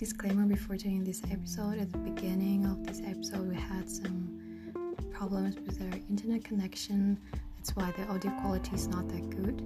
disclaimer 0.00 0.46
before 0.46 0.76
doing 0.76 1.04
this 1.04 1.20
episode. 1.30 1.78
At 1.78 1.92
the 1.92 1.98
beginning 1.98 2.64
of 2.64 2.86
this 2.86 3.02
episode, 3.04 3.46
we 3.46 3.54
had 3.54 3.86
some 3.86 4.72
problems 5.12 5.56
with 5.56 5.78
our 5.82 5.98
internet 6.08 6.42
connection. 6.42 7.20
That's 7.54 7.76
why 7.76 7.92
the 7.98 8.04
audio 8.04 8.30
quality 8.40 8.74
is 8.74 8.88
not 8.88 9.06
that 9.10 9.28
good. 9.28 9.58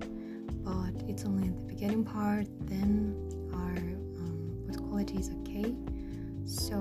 But 0.65 1.09
it's 1.09 1.25
only 1.25 1.47
at 1.47 1.57
the 1.57 1.63
beginning 1.63 2.03
part. 2.05 2.49
Then 2.63 3.15
our 3.55 3.77
um, 4.19 4.89
quality 4.89 5.19
is 5.19 5.31
okay. 5.31 5.73
So 6.47 6.75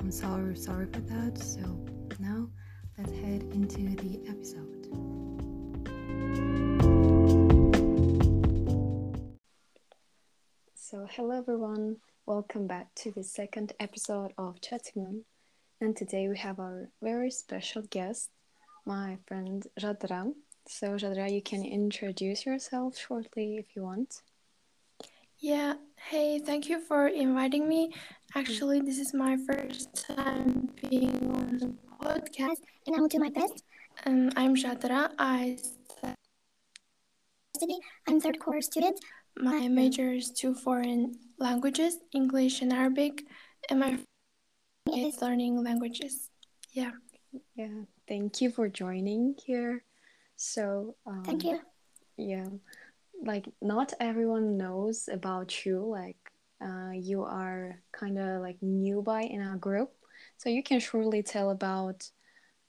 I'm 0.00 0.10
sorry, 0.10 0.56
sorry 0.56 0.86
for 0.86 0.98
that. 1.02 1.38
So 1.38 1.60
now 2.18 2.50
let's 2.98 3.12
head 3.12 3.42
into 3.52 3.94
the 4.02 4.18
episode. 4.26 4.82
So 10.74 11.06
hello 11.12 11.38
everyone. 11.38 11.98
Welcome 12.26 12.66
back 12.66 12.92
to 12.96 13.12
the 13.12 13.22
second 13.22 13.72
episode 13.78 14.32
of 14.36 14.60
Chatting 14.60 15.04
Room. 15.04 15.24
And 15.80 15.96
today 15.96 16.26
we 16.26 16.36
have 16.38 16.58
our 16.58 16.88
very 17.00 17.30
special 17.30 17.82
guest, 17.82 18.30
my 18.84 19.18
friend 19.28 19.64
Jadra. 19.78 20.32
So, 20.66 20.96
Jadra, 20.96 21.32
you 21.32 21.40
can 21.40 21.64
introduce 21.64 22.44
yourself 22.44 22.98
shortly 22.98 23.58
if 23.58 23.76
you 23.76 23.82
want. 23.82 24.22
Yeah, 25.38 25.74
hey, 26.10 26.40
thank 26.40 26.68
you 26.68 26.80
for 26.80 27.06
inviting 27.06 27.68
me. 27.68 27.94
Actually, 28.34 28.80
this 28.80 28.98
is 28.98 29.14
my 29.14 29.36
first 29.46 30.04
time 30.08 30.68
being 30.90 31.30
on 31.32 31.58
the 31.58 31.72
podcast, 32.04 32.58
and 32.88 32.96
I 32.96 33.00
will 33.00 33.06
do 33.06 33.20
my 33.20 33.30
best. 33.30 33.62
Um, 34.04 34.32
I'm 34.34 34.56
Jadra. 34.56 35.12
I 35.16 35.58
study. 37.56 37.78
I'm 38.08 38.20
third 38.20 38.38
course 38.38 38.66
student. 38.66 38.98
My 39.38 39.68
major 39.68 40.12
is 40.12 40.30
two 40.30 40.54
foreign 40.54 41.18
languages, 41.38 41.98
English 42.14 42.62
and 42.62 42.72
Arabic, 42.72 43.24
and 43.70 43.80
my 43.80 43.98
is 44.94 45.20
learning 45.20 45.62
languages. 45.62 46.30
Yeah. 46.72 46.92
Yeah. 47.54 47.84
Thank 48.08 48.40
you 48.40 48.50
for 48.50 48.68
joining 48.68 49.34
here. 49.44 49.84
So. 50.36 50.96
Um, 51.06 51.22
Thank 51.24 51.44
you. 51.44 51.60
Yeah, 52.16 52.48
like 53.22 53.46
not 53.60 53.92
everyone 54.00 54.56
knows 54.56 55.08
about 55.12 55.66
you. 55.66 55.84
Like, 55.84 56.16
uh, 56.64 56.92
you 56.94 57.24
are 57.24 57.82
kind 57.92 58.18
of 58.18 58.40
like 58.40 58.56
newbie 58.60 59.30
in 59.30 59.42
our 59.42 59.56
group, 59.56 59.92
so 60.38 60.48
you 60.48 60.62
can 60.62 60.80
surely 60.80 61.22
tell 61.22 61.50
about 61.50 62.08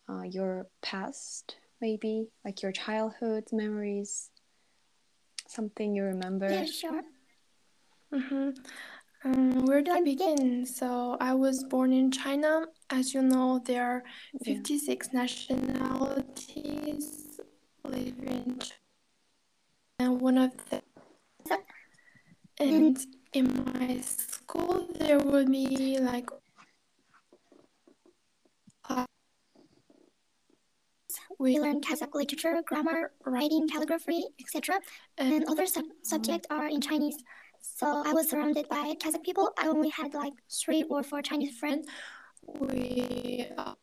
uh, 0.09 0.23
your 0.23 0.67
past, 0.81 1.55
maybe 1.79 2.27
like 2.43 2.61
your 2.61 2.73
childhood 2.73 3.45
memories, 3.53 4.31
something 5.49 5.95
you 5.95 6.03
remember. 6.03 6.49
Yeah, 6.49 6.65
sure. 6.65 7.01
Mm-hmm. 8.13 8.49
Um, 9.25 9.65
where 9.65 9.81
do 9.81 9.91
I 9.91 10.01
begin? 10.01 10.65
So 10.65 11.17
I 11.19 11.33
was 11.33 11.63
born 11.63 11.91
in 11.91 12.11
China. 12.11 12.67
As 12.89 13.13
you 13.13 13.21
know, 13.21 13.59
there 13.65 13.83
are 13.83 14.03
Yeah. 14.45 14.55
56 14.55 15.11
nationalities 15.13 17.39
live 17.83 18.17
in 18.19 18.59
China. 18.59 18.73
And 19.99 20.21
one 20.21 20.37
of 20.37 20.51
the 20.69 20.83
and 22.59 22.97
in 23.33 23.65
my 23.73 23.99
school 24.01 24.87
there 24.99 25.19
would 25.19 25.51
be 25.51 25.97
like 25.99 26.29
we 31.39 31.59
learn 31.59 31.81
Kazakh 31.81 32.13
literature, 32.15 32.61
grammar, 32.65 33.11
writing, 33.25 33.67
calligraphy, 33.67 34.23
etc. 34.39 34.79
And 35.17 35.45
other 35.47 35.65
sub- 35.65 35.85
subjects 36.03 36.47
are 36.49 36.67
in 36.67 36.81
Chinese. 36.81 37.17
So 37.61 37.85
I 38.05 38.13
was 38.13 38.29
surrounded 38.29 38.67
by 38.69 38.95
Kazakh 38.99 39.23
people. 39.23 39.51
I 39.59 39.67
only 39.67 39.89
had 39.89 40.13
like 40.13 40.33
three 40.49 40.83
or 40.89 41.03
four 41.03 41.21
Chinese 41.21 41.57
friends. 41.57 41.87
We 42.43 43.47
uh, 43.57 43.73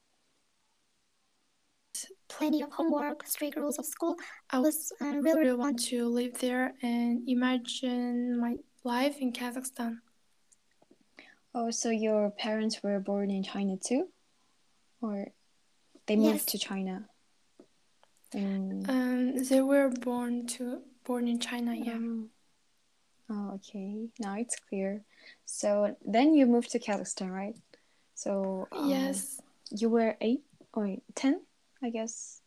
plenty 2.29 2.63
of 2.63 2.73
homework, 2.73 3.27
strict 3.27 3.57
rules 3.57 3.79
of 3.79 3.87
school. 3.87 4.17
I 4.51 4.59
was 4.59 4.93
uh, 5.01 5.07
really, 5.07 5.41
really 5.41 5.57
want 5.57 5.79
to 5.85 6.09
live 6.09 6.39
there 6.41 6.75
and 6.83 7.29
imagine 7.29 8.41
my 8.41 8.57
life 8.83 9.19
in 9.19 9.33
Kazakhstan. 9.33 9.99
Oh, 11.55 11.71
so 11.71 11.91
your 11.91 12.31
parents 12.31 12.83
were 12.83 12.99
born 12.99 13.31
in 13.31 13.45
China 13.45 13.77
too, 13.77 14.09
or 15.01 15.29
they 16.07 16.17
moved 16.17 16.35
Yes. 16.35 16.45
to 16.47 16.59
China? 16.59 17.09
In... 18.35 18.85
Um, 18.89 19.45
they 19.45 19.61
were 19.63 19.89
born 19.89 20.47
to 20.59 20.83
born 21.05 21.29
in 21.29 21.39
China. 21.39 21.75
Yeah. 21.75 21.99
Oh. 21.99 22.25
Oh, 23.31 23.53
okay. 23.55 24.09
Now 24.19 24.37
it's 24.37 24.57
clear. 24.69 25.03
So 25.47 25.97
then 26.05 26.35
you 26.35 26.47
moved 26.47 26.71
to 26.73 26.79
Kazakhstan, 26.79 27.31
right? 27.31 27.57
So 28.15 28.69
um, 28.71 28.91
Yes. 28.91 29.41
you 29.71 29.89
were 29.89 30.17
eight 30.21 30.43
or 30.75 30.97
ten, 31.15 31.41
I 31.83 31.89
guess. 31.91 32.43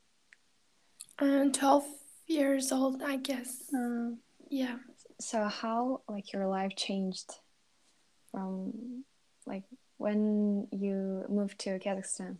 Um, 1.19 1.51
twelve 1.51 1.85
years 2.27 2.71
old, 2.71 3.01
I 3.01 3.17
guess. 3.17 3.73
Uh, 3.73 4.11
Yeah. 4.49 4.77
so 5.19 5.45
how 5.47 6.01
like 6.07 6.31
your 6.31 6.45
life 6.47 6.75
changed 6.75 7.31
from 8.31 9.03
like 9.47 9.63
when 9.97 10.67
you 10.71 11.25
moved 11.27 11.57
to 11.59 11.79
Kazakhstan? 11.79 12.37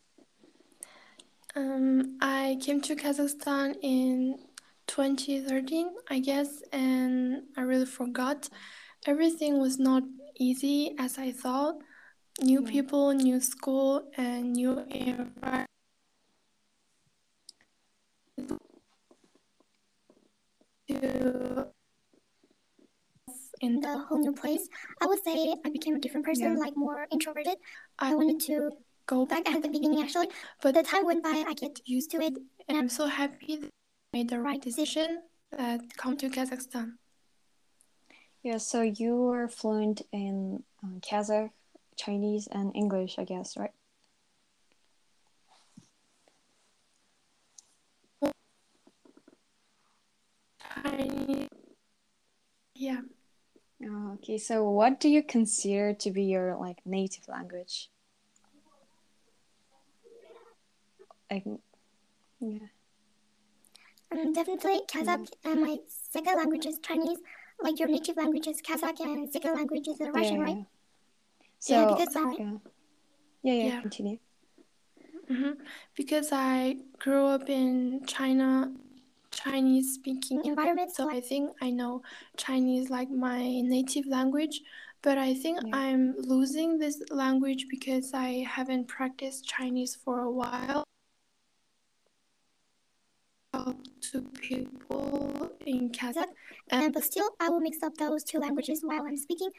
Um, 1.57 2.18
I 2.22 2.59
came 2.62 2.81
to 2.81 2.95
Kazakhstan 2.95 3.78
in 3.81 4.38
2013, 4.85 5.90
I 6.07 6.19
guess, 6.19 6.62
and 6.72 7.45
I 7.57 7.62
really 7.62 7.88
forgot. 7.88 8.47
Everything 9.07 9.59
was 9.59 9.79
not 9.79 10.03
easy 10.40 10.94
as 11.00 11.18
I 11.18 11.31
thought. 11.31 11.81
New 12.40 12.62
Yeah. 12.62 12.69
people, 12.69 13.12
new 13.13 13.40
school, 13.40 14.06
and 14.18 14.53
new 14.53 14.78
environment. 14.91 15.66
In 23.59 23.79
the 23.81 23.97
whole 23.97 24.19
new 24.19 24.34
place, 24.34 24.69
I 25.01 25.07
would 25.07 25.24
say 25.24 25.56
I 25.66 25.69
became 25.72 25.95
a 25.95 26.00
different 26.00 26.28
person, 26.28 26.53
Yeah. 26.53 26.59
like 26.59 26.78
more 26.78 27.07
introverted. 27.09 27.57
I 27.97 28.13
wanted 28.13 28.39
to 28.41 28.69
go 29.07 29.25
back 29.25 29.50
at 29.50 29.63
the 29.63 29.69
beginning 29.69 30.01
actually, 30.01 30.29
but 30.62 30.75
the 30.75 30.84
time 30.84 31.06
went 31.06 31.23
by, 31.23 31.44
I 31.47 31.53
get 31.53 31.79
used 31.85 32.12
to 32.12 32.22
it, 32.22 32.34
and 32.68 32.78
I'm 32.78 32.90
so 32.90 33.07
happy 33.07 33.56
that 33.56 33.69
I 34.13 34.18
made 34.18 34.29
the 34.29 34.40
right 34.40 34.62
decision 34.62 35.23
that 35.51 35.81
come 35.97 36.18
to 36.18 36.29
Kazakhstan. 36.29 36.94
Yeah, 38.44 38.57
so 38.57 38.81
you 38.81 39.16
were 39.16 39.47
fluent 39.47 40.01
in 40.12 40.63
uh, 40.84 41.00
Kazakh, 41.00 41.50
Chinese, 41.95 42.47
and 42.51 42.72
English, 42.75 43.18
I 43.18 43.23
guess, 43.23 43.57
right? 43.57 43.72
Chinese, 50.84 51.47
yeah. 52.75 53.01
Oh, 53.84 54.13
okay, 54.16 54.38
so 54.38 54.69
what 54.69 55.00
do 55.00 55.09
you 55.09 55.24
consider 55.24 55.94
to 55.94 56.12
be 56.12 56.24
your 56.24 56.57
like 56.57 56.79
native 56.85 57.28
language? 57.28 57.89
Like, 61.30 61.44
yeah. 62.40 62.60
Um, 64.12 64.32
definitely 64.34 64.80
Kazakh, 64.88 65.28
and 65.44 65.62
my 65.62 65.78
second 65.88 66.38
language 66.38 66.66
is 66.66 66.80
Chinese. 66.80 67.20
Like 67.62 67.80
your 67.80 67.90
native 67.90 68.16
language 68.16 68.48
is 68.48 68.62
Kazakh, 68.62 69.00
and 69.02 69.30
second 69.32 69.56
language 69.56 69.88
is 69.88 70.00
Russian, 70.00 70.38
yeah, 70.40 70.44
right? 70.44 70.58
yeah. 70.58 70.64
Yeah, 71.68 71.88
So, 71.88 71.96
because 71.96 72.16
I- 72.16 72.36
yeah. 72.40 72.58
Yeah, 73.44 73.54
yeah, 73.54 73.64
Yeah. 73.68 73.82
continue. 73.82 74.18
hmm 75.28 75.52
Because 75.96 76.30
I 76.32 76.78
grew 77.00 77.26
up 77.26 77.50
in 77.50 78.06
China, 78.06 78.72
Chinese 79.32 79.94
speaking 79.96 80.44
environment, 80.46 80.92
so 80.96 81.10
I 81.10 81.20
think 81.20 81.51
I 81.62 81.69
know 81.69 82.01
Chinese 82.38 82.90
like 82.90 83.10
my 83.10 83.44
native 83.62 84.06
language. 84.07 84.62
But 85.01 85.18
I 85.18 85.34
think 85.34 85.60
Yeah. 85.63 85.75
I'm 85.78 86.16
losing 86.18 86.80
this 86.80 87.01
language 87.12 87.68
because 87.69 88.13
I 88.13 88.44
haven't 88.48 88.88
practiced 88.88 89.46
Chinese 89.46 89.96
for 89.96 90.22
a 90.22 90.31
while. 90.31 90.84
To 94.12 94.22
people 94.42 95.52
in 95.66 95.90
Kazakh, 95.90 96.18
um, 96.72 96.84
and 96.84 96.94
but 96.94 97.04
still 97.04 97.30
I 97.40 97.50
will 97.50 97.60
mix 97.60 97.84
up 97.84 97.98
those 97.98 98.24
two 98.24 98.40
languages 98.40 98.82
while 98.84 99.06
I'm 99.06 99.18
speaking. 99.18 99.50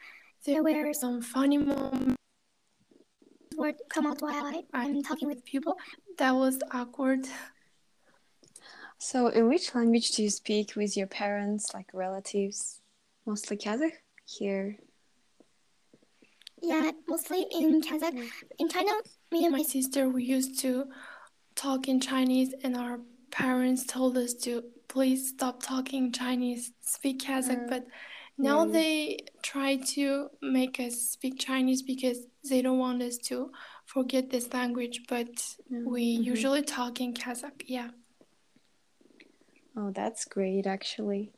There 0.45 0.63
were 0.63 0.93
some 0.93 1.21
funny 1.21 1.57
moments 1.57 2.19
word 3.59 3.75
come 3.89 4.07
out 4.07 4.21
while 4.21 4.45
I, 4.45 4.63
I'm 4.73 5.03
talking 5.03 5.27
with 5.27 5.45
people. 5.45 5.77
That 6.17 6.31
was 6.31 6.59
awkward. 6.71 7.27
So, 8.97 9.27
in 9.27 9.47
which 9.47 9.75
language 9.75 10.11
do 10.11 10.23
you 10.23 10.29
speak 10.29 10.75
with 10.75 10.97
your 10.97 11.07
parents, 11.07 11.73
like 11.73 11.89
relatives? 11.93 12.81
Mostly 13.25 13.57
Kazakh? 13.57 13.91
Here. 14.25 14.77
Yeah, 16.61 16.91
mostly 17.07 17.45
in 17.51 17.81
Kazakh. 17.81 18.29
In 18.57 18.69
China, 18.69 18.91
me 19.31 19.45
and 19.45 19.53
my 19.53 19.63
sister 19.63 20.09
we 20.09 20.23
used 20.23 20.59
to 20.59 20.85
talk 21.55 21.87
in 21.87 21.99
Chinese, 21.99 22.53
and 22.63 22.75
our 22.75 22.99
parents 23.31 23.85
told 23.85 24.17
us 24.17 24.33
to 24.45 24.63
please 24.87 25.29
stop 25.29 25.61
talking 25.61 26.11
Chinese, 26.11 26.71
speak 26.81 27.21
Kazakh. 27.21 27.65
Mm. 27.65 27.69
But 27.69 27.87
now 28.37 28.65
yeah. 28.65 28.71
they 28.71 29.17
try 29.43 29.77
to 29.95 30.29
make 30.41 30.79
us 30.79 30.95
speak 30.95 31.39
Chinese 31.39 31.81
because 31.81 32.19
they 32.49 32.61
don't 32.61 32.79
want 32.79 33.01
us 33.01 33.17
to 33.17 33.51
forget 33.85 34.29
this 34.29 34.53
language, 34.53 35.01
but 35.07 35.29
yeah. 35.69 35.79
we 35.85 36.15
mm-hmm. 36.15 36.23
usually 36.23 36.61
talk 36.61 37.01
in 37.01 37.13
Kazakh. 37.13 37.63
Yeah. 37.65 37.89
Oh, 39.75 39.91
that's 39.91 40.25
great, 40.25 40.67
actually. 40.67 41.31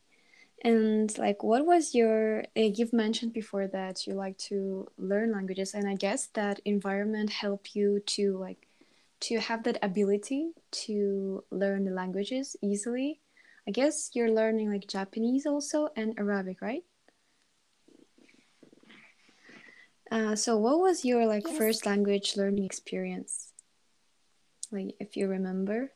And 0.64 1.16
like, 1.18 1.44
what 1.44 1.66
was 1.66 1.96
your? 1.96 2.44
You've 2.56 2.94
mentioned 2.94 3.34
before 3.34 3.68
that 3.68 4.06
you 4.06 4.14
like 4.14 4.38
to 4.50 4.88
learn 4.98 5.32
languages, 5.32 5.74
and 5.74 5.88
I 5.88 5.96
guess 5.96 6.28
that 6.34 6.60
environment 6.66 7.32
helped 7.32 7.76
you 7.76 8.00
to 8.08 8.38
like 8.38 8.68
to 9.22 9.40
have 9.40 9.64
that 9.64 9.78
ability 9.82 10.52
to 10.72 11.44
learn 11.52 11.86
the 11.86 11.92
languages 11.92 12.56
easily. 12.62 13.22
I 13.68 13.72
guess 13.72 14.12
you're 14.14 14.32
learning 14.32 14.72
like 14.72 14.88
Japanese 14.88 15.46
also 15.46 15.90
and 15.96 16.14
Arabic, 16.18 16.62
right? 16.62 16.84
Uh, 20.12 20.36
so 20.36 20.58
what 20.58 20.80
was 20.80 21.06
your 21.06 21.26
like 21.26 21.48
yes. 21.48 21.58
first 21.58 21.86
language 21.86 22.36
learning 22.36 22.66
experience? 22.66 23.54
Like 24.72 24.96
if 25.00 25.16
you 25.16 25.28
remember? 25.28 25.92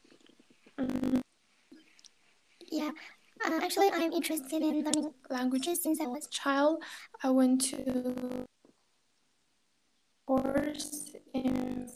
Um, 0.77 1.21
yeah, 2.71 2.91
uh, 3.43 3.59
actually 3.61 3.89
I'm 3.91 4.13
interested 4.13 4.61
in 4.61 4.83
learning 4.83 5.13
languages 5.29 5.81
since 5.83 5.99
I 5.99 6.05
was 6.05 6.27
a 6.27 6.29
child. 6.29 6.83
I 7.23 7.31
went 7.31 7.61
to 7.71 8.45
course 10.25 11.11
in 11.33 11.89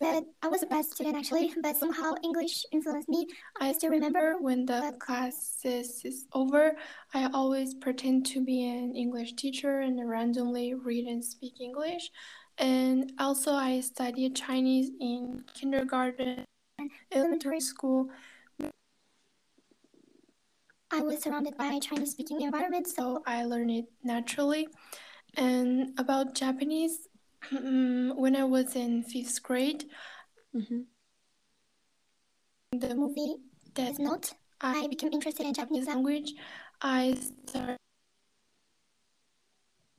but 0.00 0.24
I 0.42 0.48
was 0.48 0.62
a 0.62 0.66
bad 0.66 0.84
student 0.84 1.16
actually, 1.16 1.54
but 1.62 1.76
somehow 1.76 2.14
English 2.22 2.64
influenced 2.72 3.08
me. 3.08 3.26
I 3.60 3.72
still 3.72 3.90
remember 3.90 4.36
when 4.40 4.66
the 4.66 4.94
class 4.98 5.60
is 5.64 6.26
over, 6.32 6.76
I 7.12 7.28
always 7.32 7.74
pretend 7.74 8.26
to 8.26 8.44
be 8.44 8.68
an 8.68 8.94
English 8.94 9.34
teacher 9.34 9.80
and 9.80 10.08
randomly 10.08 10.74
read 10.74 11.06
and 11.06 11.24
speak 11.24 11.60
English. 11.60 12.10
And 12.58 13.12
also, 13.18 13.52
I 13.52 13.80
studied 13.80 14.36
Chinese 14.36 14.90
in 15.00 15.44
kindergarten, 15.54 16.44
elementary 17.12 17.60
school. 17.60 18.10
I 20.92 21.00
was 21.00 21.22
surrounded 21.22 21.56
by 21.56 21.78
Chinese 21.80 22.12
speaking 22.12 22.42
environment, 22.42 22.86
so 22.86 23.22
I 23.26 23.44
learned 23.44 23.70
it 23.70 23.86
naturally. 24.04 24.68
And 25.36 25.98
about 25.98 26.36
Japanese, 26.36 27.08
Mm, 27.52 28.16
when 28.16 28.36
I 28.36 28.44
was 28.44 28.76
in 28.76 29.02
fifth 29.02 29.42
grade, 29.42 29.84
mm-hmm. 30.54 30.80
the 32.78 32.94
movie 32.94 33.36
Death 33.74 33.98
Note, 33.98 34.32
I 34.60 34.86
became 34.88 35.12
interested 35.12 35.46
in 35.46 35.54
Japanese 35.54 35.86
language. 35.86 36.32
I 36.80 37.18
started 37.46 37.78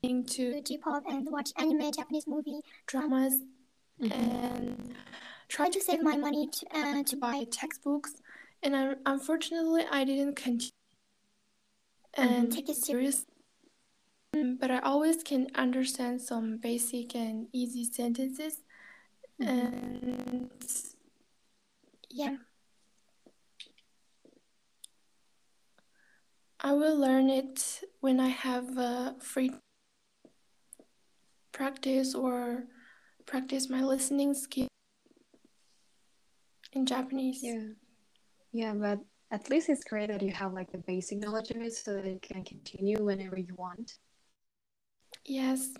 to 0.03 0.61
J-pop 0.61 1.03
and 1.07 1.27
watch 1.31 1.51
anime, 1.57 1.91
Japanese 1.91 2.27
movie, 2.27 2.59
dramas, 2.85 3.41
mm-hmm. 4.01 4.11
and 4.11 4.95
try 5.47 5.69
to 5.69 5.81
save 5.81 6.01
my 6.01 6.15
money 6.15 6.47
to, 6.47 6.65
uh, 6.77 7.03
to 7.03 7.17
buy 7.17 7.43
textbooks. 7.51 8.13
And 8.63 8.75
I, 8.75 8.93
unfortunately, 9.05 9.83
I 9.91 10.03
didn't 10.03 10.35
continue 10.35 10.71
and 12.15 12.29
mm-hmm. 12.29 12.49
take 12.49 12.69
it 12.69 12.77
serious 12.77 13.25
but 14.59 14.71
I 14.71 14.79
always 14.79 15.23
can 15.23 15.47
understand 15.55 16.21
some 16.21 16.57
basic 16.57 17.15
and 17.15 17.47
easy 17.53 17.85
sentences. 17.85 18.61
Mm-hmm. 19.41 19.49
And 19.49 20.51
yeah. 22.09 22.37
I 26.59 26.73
will 26.73 26.97
learn 26.97 27.29
it 27.29 27.81
when 27.99 28.19
I 28.19 28.29
have 28.29 28.77
a 28.77 29.15
free 29.19 29.51
practice 31.51 32.15
or 32.15 32.65
practice 33.25 33.69
my 33.69 33.83
listening 33.83 34.33
skill 34.33 34.67
in 36.73 36.85
Japanese. 36.85 37.39
Yeah. 37.41 37.67
Yeah, 38.51 38.73
but 38.73 38.99
at 39.31 39.49
least 39.49 39.69
it's 39.69 39.83
great 39.83 40.09
that 40.09 40.21
you 40.21 40.31
have 40.31 40.53
like 40.53 40.71
the 40.71 40.77
basic 40.77 41.19
knowledge 41.19 41.51
of 41.51 41.57
it 41.57 41.73
so 41.73 41.93
that 41.93 42.05
you 42.05 42.19
can 42.21 42.43
continue 42.43 43.03
whenever 43.03 43.37
you 43.37 43.53
want. 43.55 43.97
Yes. 45.25 45.73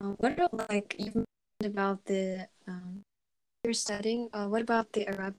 Uh, 0.00 0.16
what 0.18 0.32
about 0.32 0.70
like 0.70 0.96
you 0.98 1.12
mentioned 1.12 1.66
about 1.66 2.04
the 2.06 2.48
um, 2.66 3.02
you're 3.64 3.74
studying? 3.74 4.28
Uh, 4.32 4.46
what 4.46 4.62
about 4.62 4.92
the 4.92 5.06
Arabic? 5.06 5.38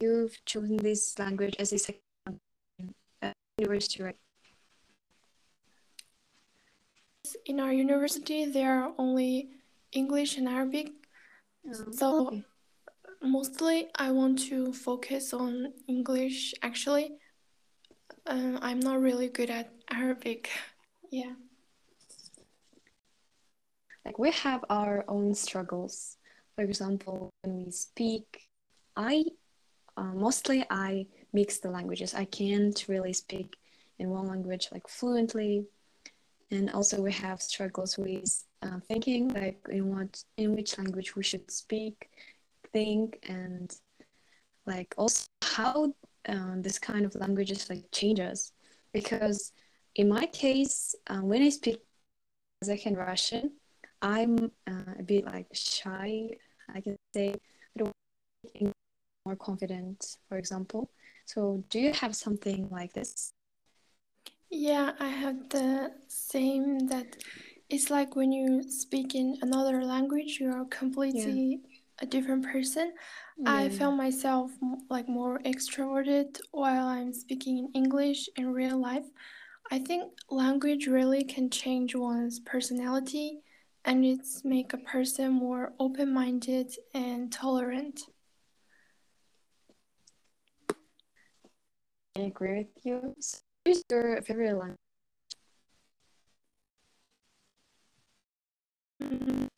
You've 0.00 0.44
chosen 0.44 0.76
this 0.78 1.18
language 1.18 1.56
as 1.58 1.72
a 1.72 1.78
second 1.78 2.00
uh, 3.22 3.32
university, 3.58 4.02
right? 4.02 4.16
In 7.44 7.60
our 7.60 7.72
university, 7.72 8.44
there 8.44 8.82
are 8.82 8.92
only 8.98 9.50
English 9.92 10.36
and 10.36 10.48
Arabic. 10.48 10.92
Oh, 11.66 11.92
so 11.92 12.26
okay. 12.26 12.44
mostly, 13.22 13.88
I 13.94 14.10
want 14.10 14.38
to 14.50 14.72
focus 14.72 15.32
on 15.32 15.72
English. 15.88 16.54
Actually, 16.62 17.18
uh, 18.26 18.58
I'm 18.60 18.80
not 18.80 19.00
really 19.00 19.28
good 19.28 19.50
at 19.50 19.70
Arabic. 19.90 20.50
Yeah. 21.10 21.34
Like 24.04 24.18
we 24.18 24.30
have 24.30 24.64
our 24.70 25.04
own 25.08 25.34
struggles. 25.34 26.16
For 26.54 26.62
example, 26.62 27.30
when 27.42 27.64
we 27.64 27.70
speak, 27.70 28.48
I 28.96 29.24
uh, 29.96 30.14
mostly 30.14 30.64
I 30.70 31.06
mix 31.32 31.58
the 31.58 31.70
languages. 31.70 32.14
I 32.14 32.24
can't 32.24 32.84
really 32.88 33.12
speak 33.12 33.56
in 33.98 34.10
one 34.10 34.26
language 34.26 34.68
like 34.72 34.88
fluently, 34.88 35.66
and 36.50 36.70
also 36.70 37.00
we 37.00 37.12
have 37.12 37.42
struggles 37.42 37.98
with 37.98 38.44
uh, 38.62 38.78
thinking 38.88 39.28
like 39.28 39.58
in 39.70 39.94
what 39.94 40.22
in 40.36 40.54
which 40.54 40.78
language 40.78 41.16
we 41.16 41.22
should 41.22 41.50
speak, 41.50 42.08
think, 42.72 43.18
and 43.28 43.74
like 44.66 44.94
also 44.96 45.26
how 45.42 45.92
uh, 46.28 46.54
this 46.56 46.78
kind 46.78 47.04
of 47.04 47.14
languages 47.14 47.68
like 47.70 47.84
changes 47.92 48.52
because 48.92 49.52
in 49.94 50.08
my 50.08 50.26
case 50.26 50.94
uh, 51.08 51.18
when 51.18 51.42
i 51.42 51.48
speak 51.48 51.80
Kazakh 52.62 52.86
and 52.86 52.96
Russian 52.96 53.52
I'm 54.02 54.50
uh, 54.66 54.94
a 54.98 55.02
bit 55.02 55.24
like 55.24 55.46
shy 55.52 56.30
I 56.74 56.80
can 56.80 56.96
say 57.14 57.34
I 57.34 57.78
don't 57.78 57.92
more 59.24 59.36
confident 59.36 60.18
for 60.28 60.38
example 60.38 60.90
so 61.24 61.64
do 61.68 61.80
you 61.80 61.92
have 61.92 62.14
something 62.14 62.68
like 62.70 62.92
this 62.92 63.32
yeah 64.50 64.92
I 65.00 65.08
have 65.08 65.48
the 65.48 65.92
same 66.08 66.86
that 66.88 67.16
it's 67.68 67.90
like 67.90 68.14
when 68.14 68.32
you 68.32 68.62
speak 68.70 69.14
in 69.14 69.38
another 69.42 69.84
language 69.84 70.38
you 70.40 70.50
are 70.52 70.64
completely 70.66 71.60
yeah. 71.62 71.78
a 72.00 72.06
different 72.06 72.44
person. 72.44 72.92
I 73.44 73.68
found 73.68 73.98
myself 73.98 74.50
like 74.88 75.08
more 75.08 75.38
extroverted 75.40 76.38
while 76.52 76.86
I'm 76.86 77.12
speaking 77.12 77.58
in 77.58 77.70
English 77.74 78.28
in 78.36 78.52
real 78.52 78.80
life. 78.80 79.04
I 79.70 79.78
think 79.78 80.12
language 80.30 80.86
really 80.86 81.22
can 81.22 81.50
change 81.50 81.94
one's 81.94 82.40
personality 82.40 83.40
and 83.84 84.04
it's 84.04 84.42
make 84.44 84.72
a 84.72 84.78
person 84.78 85.32
more 85.32 85.74
open-minded 85.78 86.74
and 86.94 87.30
tolerant. 87.30 88.00
I 92.16 92.20
agree 92.20 92.58
with 92.58 92.84
you. 92.84 93.14
So 93.20 93.38
what 93.64 93.76
is 93.76 93.84
your 93.90 94.22
favorite 94.22 94.56
language? 94.56 94.78
Mm, 99.02 99.48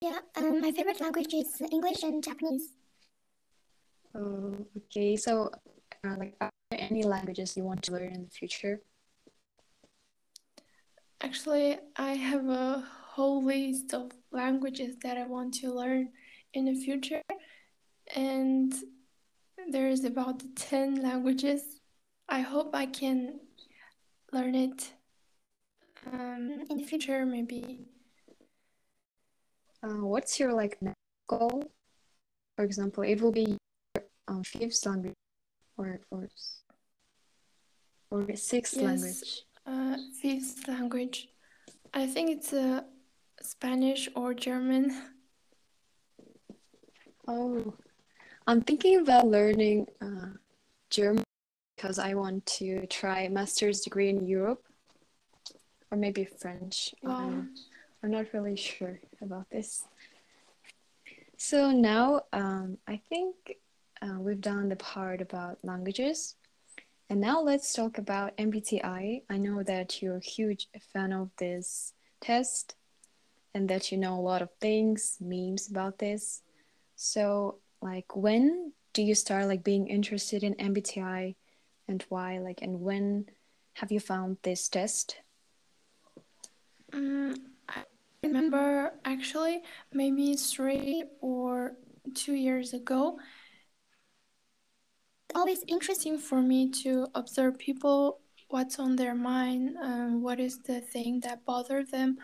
yeah, 0.00 0.18
um, 0.36 0.60
my 0.60 0.72
favorite 0.72 1.00
language 1.00 1.32
is 1.32 1.62
English 1.70 2.02
and 2.02 2.22
Japanese. 2.22 2.81
Oh, 4.14 4.54
okay. 4.76 5.16
So, 5.16 5.50
uh, 6.04 6.16
like, 6.18 6.36
are 6.40 6.50
there 6.70 6.80
any 6.80 7.02
languages 7.02 7.56
you 7.56 7.64
want 7.64 7.82
to 7.84 7.92
learn 7.92 8.12
in 8.12 8.24
the 8.24 8.30
future? 8.30 8.80
Actually, 11.22 11.78
I 11.96 12.14
have 12.14 12.48
a 12.48 12.84
whole 13.12 13.42
list 13.42 13.94
of 13.94 14.10
languages 14.32 14.96
that 15.02 15.16
I 15.16 15.26
want 15.26 15.54
to 15.54 15.72
learn 15.72 16.10
in 16.52 16.64
the 16.66 16.74
future, 16.74 17.22
and 18.14 18.74
there's 19.70 20.04
about 20.04 20.42
10 20.56 20.96
languages. 20.96 21.80
I 22.28 22.40
hope 22.40 22.74
I 22.74 22.86
can 22.86 23.40
learn 24.32 24.54
it 24.54 24.92
um, 26.12 26.64
in 26.68 26.78
the 26.78 26.84
future, 26.84 27.24
maybe. 27.24 27.86
Uh, 29.82 30.04
what's 30.04 30.38
your 30.38 30.52
like 30.52 30.78
goal? 31.28 31.64
For 32.56 32.64
example, 32.64 33.02
it 33.04 33.20
will 33.20 33.32
be 33.32 33.56
um, 34.28 34.42
fifth 34.44 34.84
language 34.86 35.14
or 35.76 36.00
or 36.10 36.28
or 38.10 38.36
sixth 38.36 38.76
yes, 38.76 38.84
language? 38.84 39.42
Uh, 39.66 39.96
fifth 40.20 40.68
language. 40.68 41.28
I 41.94 42.06
think 42.06 42.30
it's 42.30 42.52
uh, 42.52 42.82
Spanish 43.40 44.08
or 44.14 44.34
German. 44.34 44.94
Oh, 47.28 47.74
I'm 48.46 48.60
thinking 48.60 49.00
about 49.00 49.28
learning 49.28 49.86
uh, 50.00 50.34
German 50.90 51.24
because 51.76 51.98
I 51.98 52.14
want 52.14 52.44
to 52.58 52.86
try 52.86 53.28
master's 53.28 53.80
degree 53.80 54.08
in 54.08 54.26
Europe 54.26 54.62
or 55.90 55.98
maybe 55.98 56.24
French. 56.24 56.94
Wow. 57.02 57.16
Um, 57.16 57.54
I'm 58.02 58.10
not 58.10 58.32
really 58.32 58.56
sure 58.56 58.98
about 59.20 59.48
this. 59.50 59.84
So 61.36 61.70
now 61.70 62.22
um, 62.32 62.78
I 62.88 63.00
think 63.08 63.34
uh, 64.02 64.18
we've 64.18 64.40
done 64.40 64.68
the 64.68 64.76
part 64.76 65.20
about 65.20 65.58
languages. 65.62 66.34
And 67.08 67.20
now 67.20 67.40
let's 67.40 67.72
talk 67.72 67.98
about 67.98 68.36
MBTI. 68.36 69.22
I 69.30 69.36
know 69.36 69.62
that 69.62 70.02
you're 70.02 70.16
a 70.16 70.20
huge 70.20 70.68
fan 70.92 71.12
of 71.12 71.30
this 71.38 71.92
test 72.20 72.74
and 73.54 73.68
that 73.68 73.92
you 73.92 73.98
know 73.98 74.14
a 74.14 74.20
lot 74.20 74.42
of 74.42 74.48
things, 74.60 75.18
memes 75.20 75.70
about 75.70 75.98
this. 75.98 76.42
So, 76.96 77.58
like, 77.80 78.16
when 78.16 78.72
do 78.94 79.02
you 79.02 79.14
start 79.14 79.46
like 79.46 79.62
being 79.62 79.88
interested 79.88 80.42
in 80.42 80.54
MBTI 80.54 81.34
and 81.88 82.04
why? 82.08 82.38
Like, 82.38 82.62
and 82.62 82.80
when 82.80 83.26
have 83.74 83.92
you 83.92 84.00
found 84.00 84.38
this 84.42 84.68
test? 84.68 85.16
Mm, 86.92 87.36
I 87.68 87.84
remember 88.22 88.92
actually 89.04 89.62
maybe 89.92 90.34
three 90.36 91.04
or 91.20 91.72
two 92.14 92.34
years 92.34 92.72
ago. 92.74 93.18
Always 95.34 95.64
interesting 95.66 96.18
for 96.18 96.42
me 96.42 96.68
to 96.82 97.06
observe 97.14 97.58
people, 97.58 98.20
what's 98.48 98.78
on 98.78 98.96
their 98.96 99.14
mind, 99.14 99.76
um, 99.82 100.22
what 100.22 100.38
is 100.38 100.58
the 100.58 100.80
thing 100.80 101.20
that 101.20 101.44
bothers 101.46 101.90
them, 101.90 102.18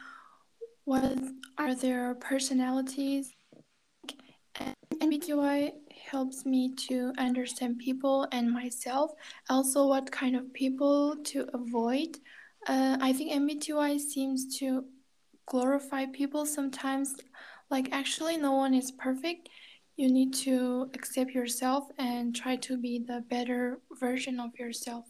what 0.85 1.19
are 1.57 1.75
their 1.75 2.15
personalities. 2.17 3.33
And 4.57 4.75
MBTI 5.01 5.73
helps 6.11 6.45
me 6.45 6.75
to 6.89 7.13
understand 7.17 7.79
people 7.79 8.29
and 8.31 8.51
myself, 8.51 9.13
also 9.49 9.87
what 9.87 10.13
kind 10.13 10.37
of 10.37 10.53
people 10.53 11.17
to 11.25 11.49
avoid. 11.55 12.19
Uh, 12.67 12.99
I 13.01 13.15
think 13.15 13.33
MBTI 13.33 13.99
seems 13.99 14.59
to 14.59 14.85
glorify 15.47 16.05
people 16.07 16.45
sometimes. 16.45 17.17
Like, 17.71 17.89
actually, 17.93 18.37
no 18.37 18.53
one 18.53 18.75
is 18.75 18.91
perfect. 18.93 19.49
You 19.99 20.09
need 20.13 20.33
to 20.47 20.89
accept 20.95 21.33
yourself 21.33 21.89
and 21.99 22.35
try 22.35 22.55
to 22.55 22.79
be 22.79 23.01
the 23.01 23.25
better 23.29 23.81
version 23.99 24.39
of 24.39 24.57
yourself. 24.57 25.07